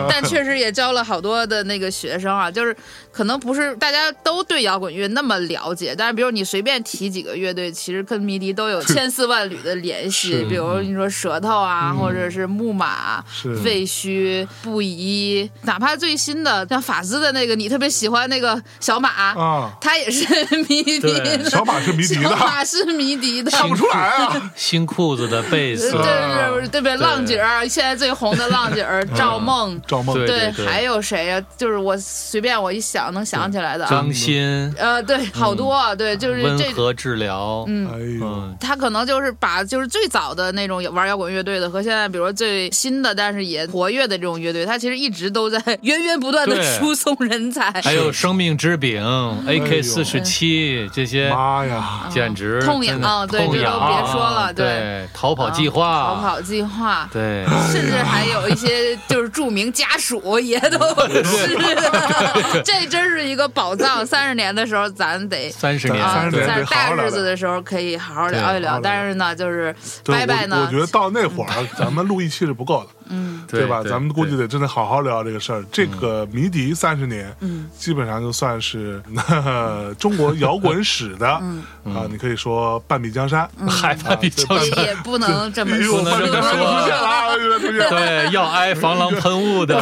[0.09, 2.76] 但确实也教了好多的那个学生啊，就是
[3.11, 13.55] 可能不是大家都对摇滚乐那么了解，但是比如你随便提几个乐队，其实跟迷笛都有千丝万缕的联系，比如你说舌头啊，或者是木马、是。
[13.64, 19.10] 废墟、布衣，哪怕最新的像法兹的那个你特别喜欢那个小马。
[19.10, 20.26] 啊，他也是
[20.68, 22.30] 迷笛的，小马是迷笛的。
[22.30, 24.51] 小马是迷笛的，看不出来啊。
[24.56, 30.14] 新裤子的贝斯，对对对对，浪姐儿，现在最红的浪姐儿赵梦，赵梦。
[30.18, 33.89] 对对，对还有谁呀、就是我随便我一想能想起来的啊。
[33.89, 37.89] 张欣，呃，对，好多啊，对，就是这，温和治疗，嗯。
[38.22, 47.71] 嗯，他可能就是把就是最早的那种玩摇滚乐队的和现在比如说最新的但是也活跃的这种乐队，他其实一直都在 源源不断的输送人才。
[47.81, 49.01] 还有生命之饼
[49.47, 52.07] ，AK 四十七这些，妈呀！
[52.09, 54.65] 简直痛痒对痛痒这都别说了对。
[54.65, 55.83] 对，逃跑计划。
[55.83, 57.09] 逃，跑计划。
[57.11, 60.79] 对，甚至还有一些就是著名家属也都
[61.23, 61.57] 是，
[62.63, 64.05] 这真是一个宝藏。
[64.05, 69.73] 三十年的时候，咱得三十年，啊，30年大日子的时候可以好好聊一聊，但是呢，就是
[70.05, 70.57] 拜拜呢。
[70.59, 73.43] 我我觉，得到那会儿，咱们录一期是不够的，嗯。
[73.47, 73.83] 对吧？
[73.83, 75.63] 咱们估计得真的好好聊这个事儿。
[75.71, 79.01] 这个迷笛三十年，嗯，基本上就算是
[79.99, 81.63] 中国摇滚史的嗯。
[81.84, 83.49] 啊，你可以说半壁江山。
[83.67, 87.89] 害怕比较也也不能这么说，不能这么半壁江山说。
[87.89, 89.77] 对，要挨防狼喷雾的，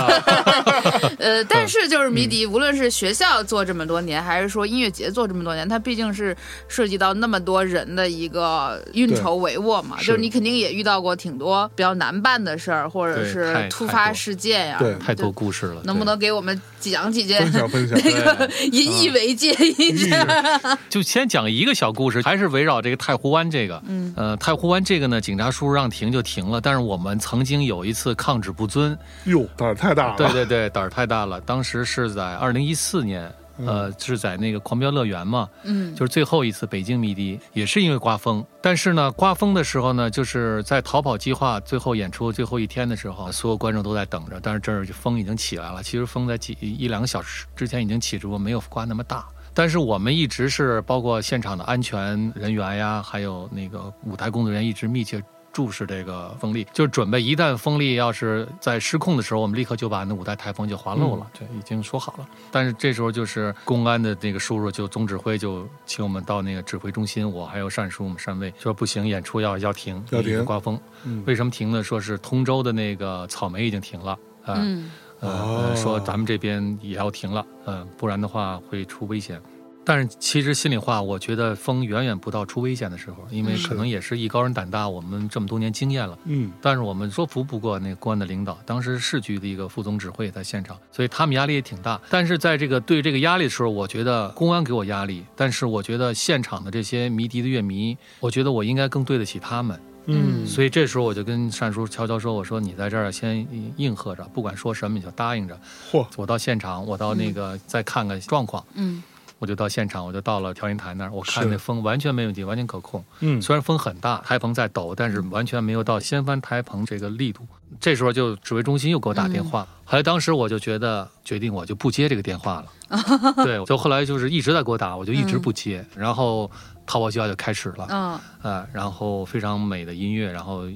[1.20, 6.36] 呃，但是就是迷笛，无论是学校做这么多年，还是说音乐节做这么多年，它毕竟是
[6.68, 14.96] 涉及到那么多人的一个运筹帷幄嘛，就是你肯定也遇到过挺多比较难办的事儿，或者是突发事件呀，对。
[14.96, 15.82] 太多故事了。
[15.84, 20.28] 能不能给我们讲几件分享分享，那个引以为戒一下？
[20.90, 23.82] 就先讲一个小故事，还是围绕这个太湖湾这个。
[23.88, 30.18] 嗯，呃，太湖湾这个呢，警察叔叔让停就停了，但是我们曾经有一次抗旨不遵，哟，胆儿太大了。
[30.18, 31.40] 对对对，胆儿太大了。
[31.46, 33.32] 当时是在二零一四年，
[33.66, 38.46] 呃，是在那个狂飙乐园嘛，嗯就是最后一次北京迷笛，也是因为刮风。
[38.62, 45.82] 但是呢，刮风的时候呢，就是在逃跑计划最后演出最后一天的时候，所有观众都在等着，但是这儿就风已经起来了。
[45.82, 49.28] 其实风在几一两个小时之前已经起，只不过没有刮那么大。
[49.54, 55.22] 但是我们一直是包括现场的安全人员呀，还有那个舞台工作人员一直密切
[55.54, 62.28] 注视这个风力，就是准备一旦风力要是在失控的时候，我们立刻就把那五台台风就滑漏了，对已经说好了。
[62.52, 70.80] 但是这时候就是公安的那个叔叔就总指挥就请我们到那个指挥中心，我还有单叔我们单位说不行，演出要要停，要停因为刮风。
[71.04, 71.84] 嗯为什么停呢？
[71.84, 74.12] 说是通州的那个草莓已经停了
[74.46, 74.56] 啊。
[74.58, 79.40] 嗯呃，哦呃说咱们这边也要停了，嗯、不然的话会出危险。
[79.84, 86.18] 但是其实心里话，我觉得风远远不到出危险的时候，因为嗯可能也是艺高人胆大，我们这么多年经验了。
[86.26, 92.00] 嗯，但是我们说服不过那个公安的领导，当时市局的一个副总指挥也在现场，所以他们压力也挺大。
[92.10, 99.80] 但是在这个对这个压力的时候，我觉得公安给我压力，但是我觉得现场的这些迷笛的乐迷，我觉得我应该更对得起他们。
[100.08, 103.46] 嗯所以这时候我就跟单叔悄悄说：“我说你在这儿先
[103.78, 105.56] 应和着，不管说什么你就答应着。
[105.92, 109.02] 嚯，我到现场，我到那个再看看状况，嗯
[109.42, 113.04] 我就到现场，我就到了调音台那儿，我看那风完全没问题，完全可控。
[113.22, 117.42] 嗯，虽然风很大，台棚在抖，但是完全没有到掀翻台棚这个力度。
[117.80, 123.34] 这时候就指挥中心又给我打电话，后来当时我就觉得决定我就不接这个电话了。
[123.44, 126.52] 对，就后来就是一直在给我打，我就一直不接，然后
[126.86, 127.88] 逃跑计划就开始了。
[127.90, 130.68] 嗯，呃，然后非常美的音乐，然后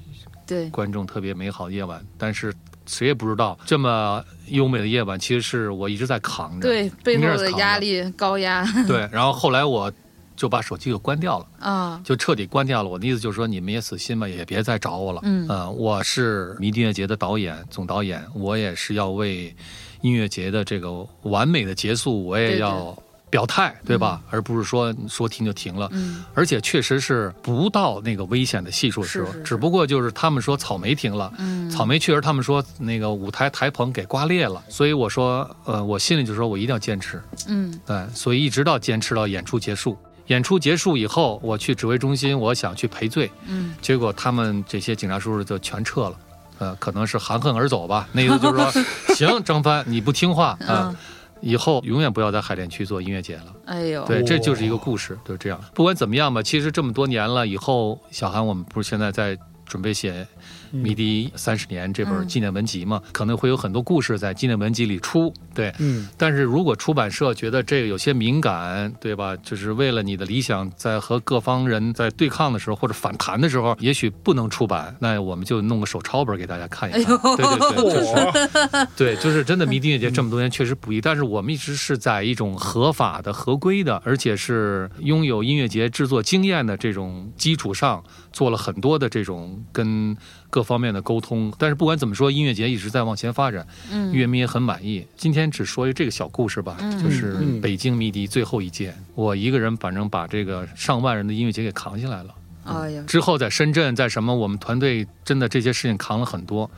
[0.47, 2.51] 对，观众特别美好的夜晚，但是
[2.85, 6.67] 谁也不知道这么优美的夜晚，其实是我一直在扛着。
[6.67, 9.91] 对，背后的压力高压，对，然后后来我
[10.35, 11.47] 就把手机给关掉了。
[11.59, 12.89] 啊，就彻底关掉了。
[12.89, 15.21] 我的意思就是说，你们也死心吧，也别再找我了。
[15.23, 19.55] 嗯呃我是迷笛音乐节的导演、总导演，我也是要为
[20.01, 22.95] 音乐节的这个完美的结束，我也要
[23.29, 24.21] 表态，对吧？
[24.29, 25.89] 而不是说说停就停了。
[25.91, 39.97] 嗯而且确实是不到那个危险的系数的时候，只不过就是他们说草莓停了，嗯，草莓确实他们说那个舞台台棚给刮裂了，所以我说，呃，我心里就说我一定要坚持，嗯对，所以一直到坚持到演出结束。
[40.27, 46.15] 演出结束以后，我去指挥中心，我想去赔罪，嗯结果他们这些警察叔叔就全撤了，
[46.57, 48.07] 呃，可能是含恨而走吧。
[48.11, 50.95] 那意思就是说， 行，张帆你不听话啊、嗯
[51.41, 53.55] 以后永远不要在海淀区做音乐节了。
[53.65, 55.59] 哎呦，对，这就是一个故事，就是这样。
[55.73, 60.23] 不管怎么样吧，其实这么多年了，以后小韩我们不是现在在准备写
[60.71, 65.33] 《迷笛三十年》这本嗯纪念文集嘛，可能会有很多故事在纪念文集里出。
[65.53, 69.35] 对，嗯，但是如果出版社觉得这个有些敏感，对吧？
[69.37, 77.17] 就是为了你的理想，在和各方人在对抗的时候或者反弹的时候，也许不能出版，那我们就弄个手抄本给大家看一看。
[77.37, 90.15] 对对对，就 是 对，就是真的迷笛音乐节这么多年确实不易，但是我们一直是在一种合法的、合规的，而且是拥有音乐节制作经验的这种基础上，做了很多的这种跟
[90.55, 91.53] 各方面的沟通。
[91.59, 95.05] 但是不管怎么说，音乐节一直在往前发展，嗯乐迷也很满意。
[95.17, 102.33] 今天只说这个小故事吧，嗯就是嗯北京迷笛最后一届，我一个人反正把这个上万人的音乐节给扛下来了。
[102.63, 106.71] 哎呀，之后在深圳，在什么，我们团队真的这些事情扛了很多，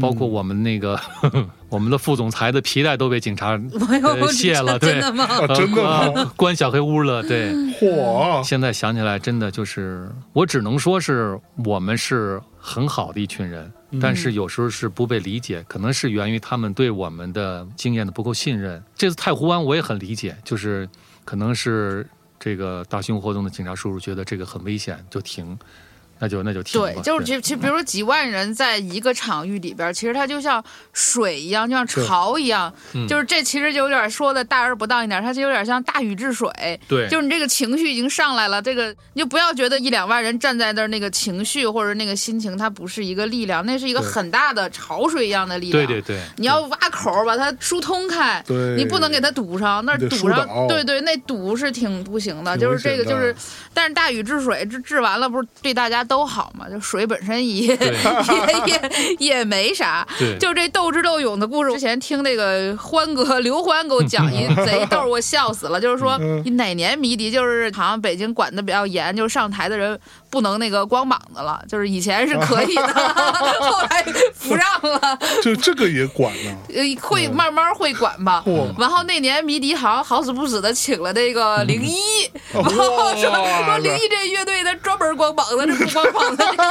[0.00, 0.98] 包括我们那个、
[1.68, 3.60] 我们的副总裁的皮带都被警察
[4.32, 5.24] 卸了，对真，的吗？
[5.24, 6.12] 啊，真的吗？
[6.14, 7.52] 呃关小黑屋了，对。
[7.80, 13.70] 嚯，现在想起来，真的就是我只能说是我们是很好的一群人，
[14.00, 18.82] 但是有时候是不被理解，可能是源于他们对我们的经验的不够信任。
[18.94, 20.88] 这次太湖湾我也很理解，就是
[21.24, 22.06] 可能是
[22.38, 25.58] 这个大型活动的警察叔叔觉得这个很危险，就停，
[26.18, 26.80] 那就那就停。
[26.80, 30.62] 对，就是其实其实，比如说几万人在一个场域里边，其实它就像
[30.92, 36.48] 水一样，就像潮一样，嗯就是这其实就有点说的大而不当一点，它就有点像大禹治水。
[36.88, 45.86] 对，就是你这个情绪已经上来了，这个你就不要觉得一两万人站在那儿，那个情绪或者那个心情，它不是一个力量，那是一个很大的潮水一样的力量。
[45.86, 48.42] 对对对，你要挖口儿把它疏通开，
[48.76, 52.56] 你不能给它堵上，那堵上，对对，那堵是挺不行的。
[52.56, 53.34] 就是这个，就是，
[53.74, 56.68] 但是大禹治水治治完了，不是对大家都好嘛？
[56.70, 57.76] 就水本身也 也
[58.66, 60.06] 也也没啥。
[60.40, 65.80] 就这斗智斗勇的故事，之前听那个欢哥刘欢给我讲一 贼逗，我笑死了。
[65.80, 69.98] 就是说嗯你哪年迷笛，就是好像北京管的比较严，就是上台的人
[70.30, 72.86] 不能那个光膀子了，就是以前是可以的，
[73.60, 74.04] 后来
[74.46, 75.18] 不让了。
[75.42, 76.56] 就这个也管了？
[76.74, 78.42] 呃，会慢慢会管吧。
[78.46, 78.66] 嚯。
[78.78, 81.96] 然后那年迷笛好像好死不死的请了那个零一，
[82.54, 86.66] 哇然后说说零一这乐队他专门光膀子，这不光膀子这演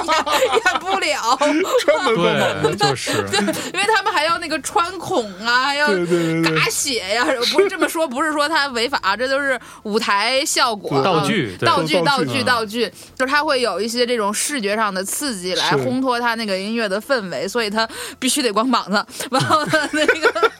[0.53, 1.37] 演不了，
[1.85, 3.11] 专门光膀子，就是。
[3.73, 6.41] 因为他们还要那个穿孔啊，还要对对对。
[6.43, 17.87] 对嘎血呀，不是这么说，不是说他违法，这都是舞台效果、道具道具、道具、道具就是它会有一些这种视觉上的刺激来烘托他那个音乐的氛围，所以他
[18.19, 19.05] 必须得光膀子。
[19.31, 20.51] 然后呢，那个。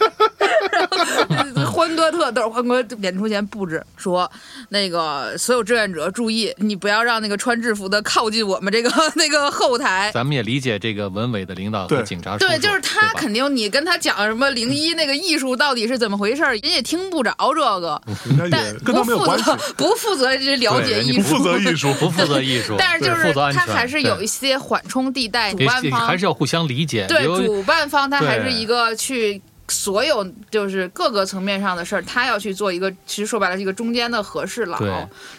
[1.55, 4.31] 然后欢哥特逗，欢哥演出前布置说，
[4.69, 10.09] 那个所有志愿者注意，你不要让那个穿制服的靠近我们这个 那个后台。
[10.13, 18.01] 咱们也理解这个文委的领导和对警察叔叔，对，就是他肯定，你跟他讲什么零一那个艺术到底是怎么回事儿，人也听不着这个，
[18.49, 29.41] 但不负责，不负责这了解艺术，不负责艺术， 不负责艺术，但是就是他还是有一些缓冲地带，主办方还是要互相理解，对主办方他还是一个去。
[29.67, 34.77] 所有就是各个层面上的事儿，他要去做一个，其实说白了是一个中间的和事佬，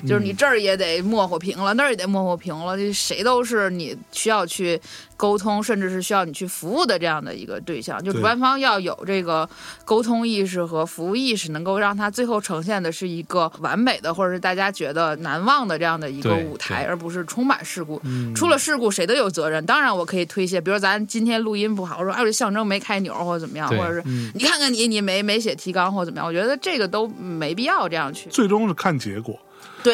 [0.06, 4.80] 就是你这儿也得磨和平了，那儿也得磨和平了，这谁都是你需要去
[5.16, 8.02] 沟通，甚至是需要你去服务的这样的一个对象。
[8.02, 9.48] 就主办方要有这个
[9.84, 18.00] 沟通意识和服务意识，能够让他最后呈现的是一个完美的，或者是大家觉得难忘的这样的一个舞台，而不是充满事故。
[18.04, 28.28] 嗯出了事故谁都有责任，当然我可以推卸，比如咱今天录音不好，我说哎这象征没开钮或者怎么样，或者是嗯你看看你你没没写提纲或者怎么样，我觉得这个都没必要这样去。
[28.28, 29.38] 最终是看结果。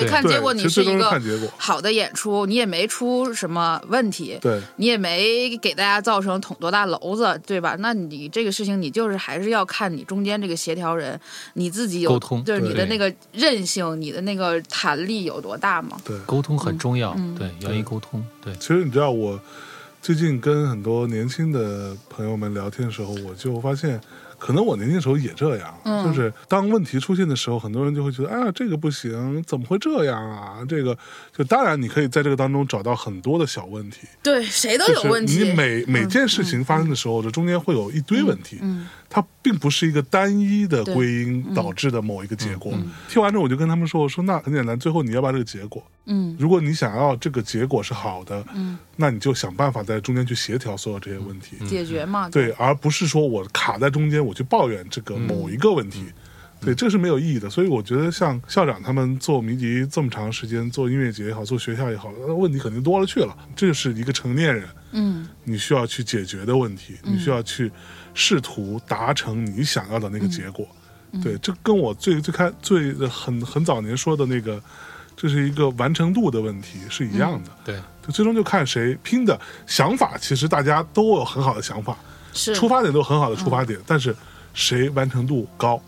[0.01, 1.13] 对，看结果你是一个。
[1.57, 7.77] 好的演出，你也没出什么问题，对，你也没给大家造成捅多大篓子，对吧？
[7.79, 11.19] 那你这个事情，你就是还是要看你中间这个协调人，
[11.55, 15.97] 你自己有沟通就是你的那个韧性，你的那个弹力有多大嘛？
[16.05, 19.39] 对，沟通很重要，嗯对，愿意沟通，对，其实你知道，我
[20.01, 24.01] 最近跟很多年轻的朋友们聊天的时候，我就发现，
[24.45, 30.65] 可能我年轻时候也这样，嗯就是当问题出现的时候，很多人就会觉得，哎呀，这个不行，怎么会这样啊？
[30.69, 30.99] 这个
[31.33, 35.45] 就当然你可以在这个当中找到很多的小问题，对，谁都有问题。
[35.45, 38.59] 你每每件事情发生的时候，这中间会有一堆问题，
[39.09, 42.73] 它并不是一个单一的归因导致的某一个结果。
[43.09, 45.81] 听完之后，我就跟他们说，我说那很简单，最后你要不要这个结果？
[46.07, 51.57] 嗯如果你想要这个结果是好的，嗯那你就想办法在中间去协调所有这些问题。
[51.67, 56.07] 解决嘛，对，而不是说我卡在中间，我去抱怨这个某一个问题。
[56.65, 57.51] 对，这是没有意义的。
[57.51, 63.37] 所以我觉得，像校长他们做迷笛这么长时间，做音乐节也好，做学校也好，呃问题肯定多了去了。
[63.57, 67.69] 这是一个成年人，嗯你需要去解决的问题，你需要去
[68.15, 70.65] 试图达成你想要的那个结果。
[71.21, 74.63] 对，这跟我最最开最很很早年说的那个，
[75.17, 77.51] 这是一个完成度的问题是一样的。
[77.65, 77.77] 对，
[78.07, 81.97] 就最终就看谁拼的想法，其实大家都有很好的想法，
[82.33, 84.15] 是出发点都有很好的出发点，但是
[84.55, 85.81] 谁完成度高，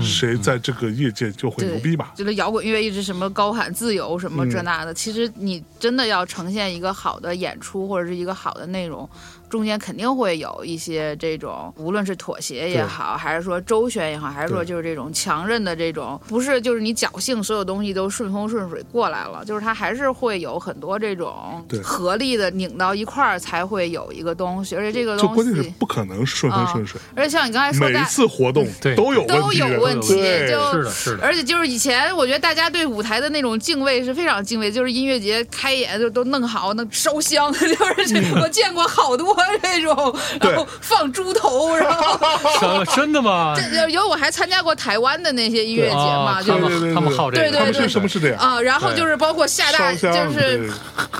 [0.00, 2.12] 谁在这个业界就会牛逼吧。
[2.16, 9.08] 就是摇滚乐一直什么高喊自由什么嗯这那的，其实你真的要呈现一个好的演出或者是一个好的内容，
[9.52, 28.04] 中间肯定会有一些这种，无论是妥协也好，还是说周旋也好，还是说就是这种强韧的这种，不是就是你侥幸所有东西都顺风顺水过来了，就是它还是会有很多这种对合力的拧到一块儿才会有一个东西，而且这个东就关键是西，不可能顺风顺水，而且像你刚才说每一。
[28.12, 30.14] 次活动对都有问都，有问题，
[30.48, 31.22] 就是的，是的。
[31.22, 42.84] 而且就是以前，我觉得大家对舞台的那种敬畏是非常敬畏，就是音乐节开演就都弄好，那烧香， 就是这我见过好多 这种，然后放猪头，然后。
[42.84, 43.54] 真 真的吗？
[43.58, 46.52] 这有我还参加过台湾的那些音乐节嘛，就
[46.94, 48.38] 他们好这个，对对对他们是什么是这样？
[48.38, 50.70] 啊，然后就是包括下大，就是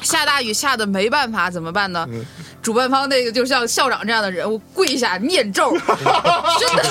[0.02, 2.06] 下大雨下的没办法怎么办呢？
[2.62, 6.82] 嗯主办方那个就像校长这样的人物跪下念咒， 真的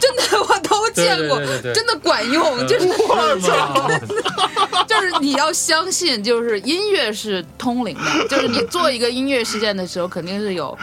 [0.00, 1.38] 真的我都见过
[1.74, 3.90] 真的管用，就是我操？
[4.88, 10.76] 就是你要相信，就是音乐是通灵的，就是你做一个音乐事件的时候，肯定是有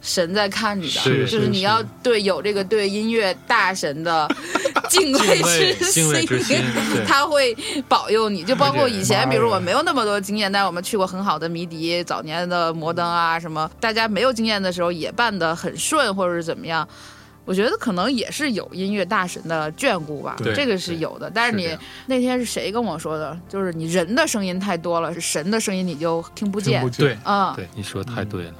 [0.00, 4.28] 神在看你的，是就是你要对有这个对音乐大神的
[4.88, 6.62] 敬畏之心
[7.06, 7.56] 他会
[7.88, 8.44] 保佑你。
[8.44, 16.88] 就包括以前，比如我没有那么多经验，但是我们去过很好的迷笛、早年的摩登啊什么，大家没有经验的时候也办得很顺，或者是怎么样。
[17.44, 21.30] 我觉得可能也是有音乐大神的眷顾吧，这个是有的。
[21.34, 23.36] 但是你是那天是谁跟我说的？
[23.48, 26.88] 就是你人的声音太多了，是神的声音你就听不见不。
[26.88, 28.54] 见，对啊、对，你说得太对了。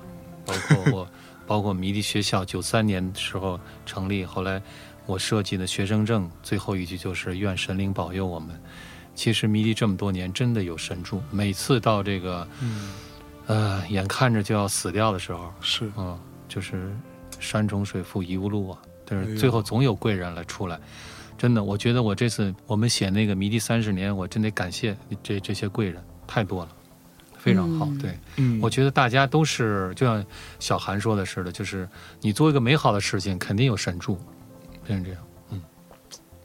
[0.46, 1.07] 包括我，
[1.48, 4.62] 包括迷笛学校，九三年的时候成立，后来
[5.06, 8.50] 我设计的学生证最后一句就是“愿神灵保佑我们”。
[9.16, 12.46] 其实迷笛这么多年真的有神助，每次到这个，
[13.46, 16.16] 呃，眼看着就要死掉的时候，是嗯，
[16.46, 16.94] 就是
[17.40, 20.78] 山重水复疑无路啊，但是最后总有贵人来出来。
[21.38, 26.70] 真的，我觉得我这次我们写那个迷笛三十年，我真得感谢这这些贵人，太多了，
[27.38, 27.86] 非常好。
[27.86, 30.24] 嗯对，嗯，我觉得大家都是就像
[30.58, 31.88] 小韩说的似的，就是
[32.20, 34.18] 你做一个美好的事情，肯定有神助，
[34.84, 35.22] 变成这样。
[35.50, 35.62] 嗯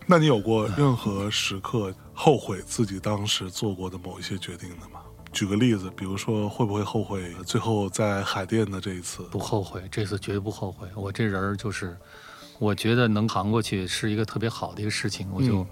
[0.06, 4.99] 那你有过任何时刻后悔自己当时做过的某一些决定的吗？
[5.32, 9.24] 举个例子，比如说会不会后悔最后在海淀的这一次？
[9.32, 10.90] 不后悔，这次绝对不后悔。
[10.94, 11.98] 我这人儿就是，
[12.60, 15.68] 我觉得能扛过去是一个特别好的一个事情，我就、嗯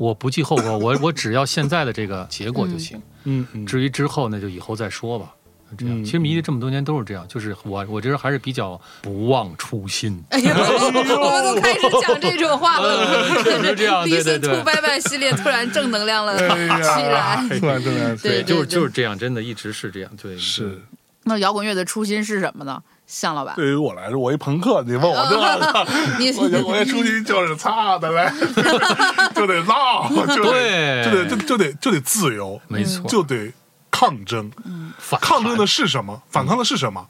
[0.00, 3.00] 我不计后果， 我我只要现在的这个结果就行。
[3.24, 5.34] 嗯嗯，至于之后那就以后再说吧。
[5.76, 10.18] 这样，嗯其实迷笛这么多年都是这样，就是我我这人还是比较不忘初心。
[10.30, 17.58] 哎呀， 我们都开始讲这种话了，确实这样对对 Listen 对 to 拜拜系列突然正能量了哎起，来。
[17.60, 20.10] 突然正能量对就是就是这样，真的一直是这样。
[20.20, 20.80] 对，是。
[21.24, 22.82] 那摇滚乐的初心是什么呢？
[23.10, 25.86] 向老板，对于我来说，我一朋克，你问我这个，
[26.20, 28.30] 你我就我也初心就是擦的嘞，
[29.34, 33.52] 就得闹，就得就得就就得就得自由，没错，就得
[33.90, 34.48] 抗争。
[34.96, 36.22] 反抗争的是什么？
[36.28, 37.04] 反抗的是什么？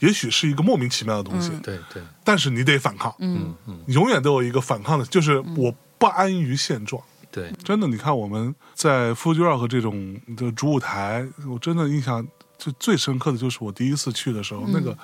[0.00, 7.00] 也许是一个莫名其妙的东西，对对，但是你得反抗，嗯嗯，永远都有一个反抗的，就是我不安于现状。
[7.30, 12.26] 对，真的，你看我们在 Fuji Rock 这种的主舞台，我真的印象
[12.58, 14.96] 就最深刻的就是我第一次去的时候，那个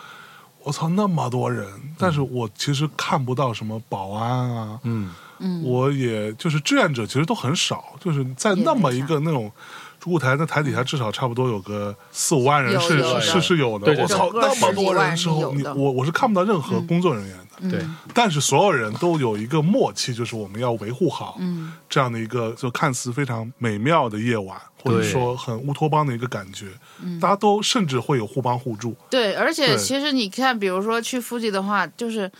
[0.64, 1.66] 我操那么多人，
[1.98, 5.10] 但是我其实看不到什么保安啊，嗯。
[5.64, 9.50] 我也就是志愿者其实都很少，就是在那么一个那种。
[9.98, 17.84] 主舞台那台底下至少差不多有个四五万人是是是是有的我操那么多人之后，你我我是看不到任何工作人员的，对，
[18.14, 26.66] 但是所有人都有一个默契，就是我们要维护好嗯这样的一个就看似非常美妙的夜晚，或者说很乌托邦的一个感觉。
[27.02, 28.96] 嗯大家都甚至会有互帮互助。
[29.10, 32.30] 对，而且其实你看，比如说去 Fuji 的话，就是。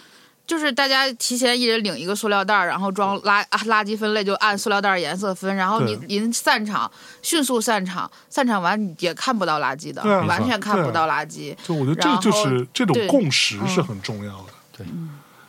[0.45, 6.91] 就是大家提前一人领一个塑料袋儿，然后装垃啊垃圾分类就按塑料袋儿颜色分，然后你对您散场，
[7.23, 11.55] 迅速散场，散场完你也看不到垃圾的，啊完全看不到垃圾。
[11.63, 14.53] 就我觉得这就是这种共识是很重要的。
[14.85, 14.93] 对，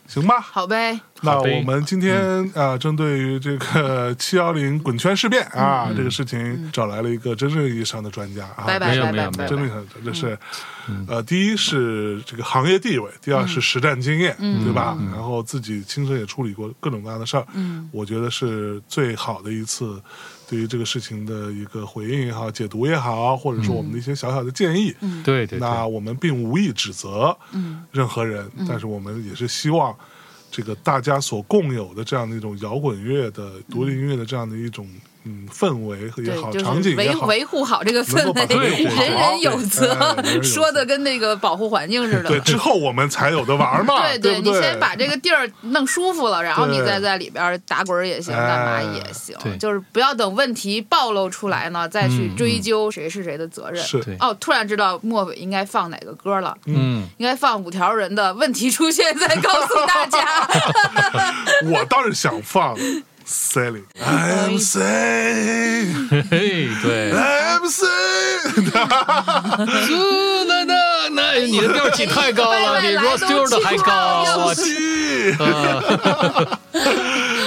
[0.08, 0.40] 行吧。
[0.40, 9.32] 好呗，那我们今天啊，针对于这个 七幺零滚圈事变啊这个事情，找来了一个真正意义上的专家啊，拜拜没有没有没有。
[9.32, 9.38] 拜拜。
[9.38, 9.74] 拜拜真的。
[9.74, 10.38] 很，这是，
[11.08, 14.98] 呃，第一是这个行业地位，第二是实战经验，对吧？
[15.14, 17.90] 然后自己亲身也处理过各种各样的事儿，嗯。
[17.92, 20.02] 我觉得是最好的一次
[20.50, 24.94] 对于这个事情的一个回应也好、解读也好，或者说我们的一些小小的建议。
[25.24, 29.96] 对对对，那我们并无意指责嗯任何人，但是我们也是希望
[30.52, 34.88] 这个大家所共有的这样的一种摇滚乐的、独立音乐的这样的一种
[35.26, 42.30] 嗯氛围和也，好，就场是维景也好，维护好这个氛围，人人有责说的跟那个保护环境似的。
[42.30, 44.42] 对之后我们才有的玩嘛， 对对？
[44.42, 48.44] 你先把这个地儿弄舒服了，然后你再在里边打滚儿也行，哎。
[48.44, 53.84] 干嘛也行对，就是不要等问题暴露出来呢，再去嗯追究谁是谁的责任。
[53.84, 54.04] 是。
[54.20, 60.48] 哦，突然知道末尾应该放哪个歌了，嗯，应该放五条人的问题出现再告诉大家。
[61.72, 62.76] 我倒是想放
[63.26, 63.84] Sailing。
[64.04, 68.72] I'm sailing, 嘿嘿，对，I'm sailing。
[68.72, 69.66] 哈哈哈，
[71.16, 75.34] 那你的调起太高了， 比拜拜 Rod Stewart 还高，我去。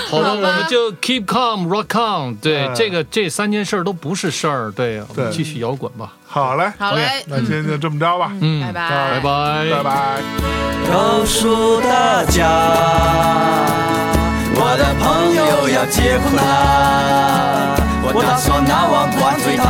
[0.09, 2.37] 好的，我们就 keep calm, rock on。
[2.37, 8.89] 对哎，这个这三件事儿都不是事儿，对，我们对继续摇滚吧，好嘞，好嘞，那今天就这么着吧，嗯，拜拜。
[8.89, 10.23] 拜拜，拜拜。
[10.89, 12.47] 告诉大家，
[14.59, 19.65] 我的朋友要结婚啦，我打算拿碗灌醉他，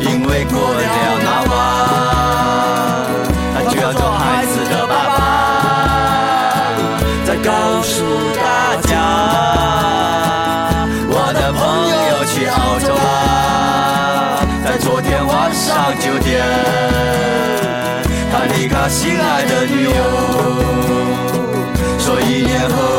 [0.00, 0.80] 因为过了
[1.24, 1.52] 那晚，
[3.54, 5.18] 他就要做孩子的爸爸。
[7.24, 8.04] 再告诉
[8.36, 8.92] 大家，
[11.08, 16.44] 我的朋友去澳洲啦，在昨天晚上九点。
[18.30, 19.90] 他离开心爱的女友，
[22.08, 22.97] 说一年后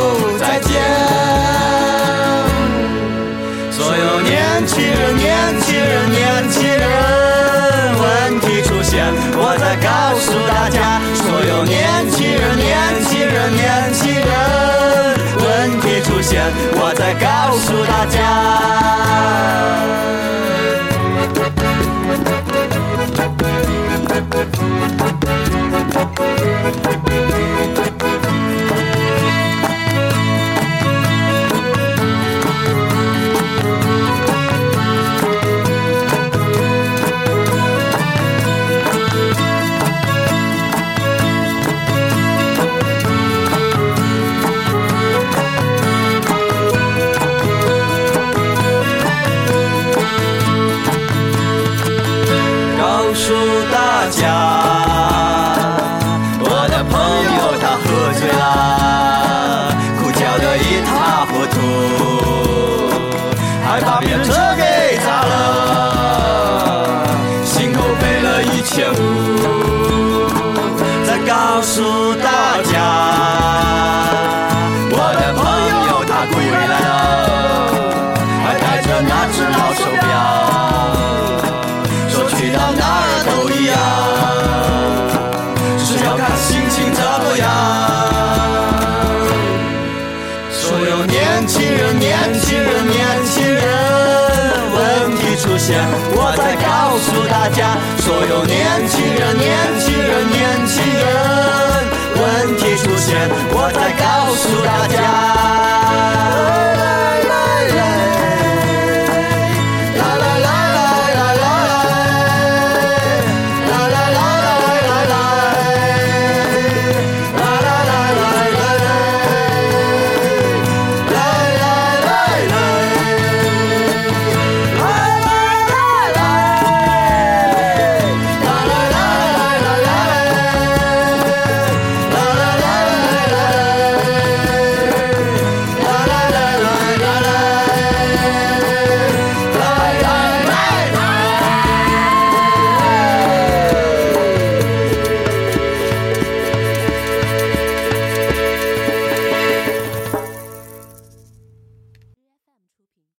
[103.52, 104.09] 我在。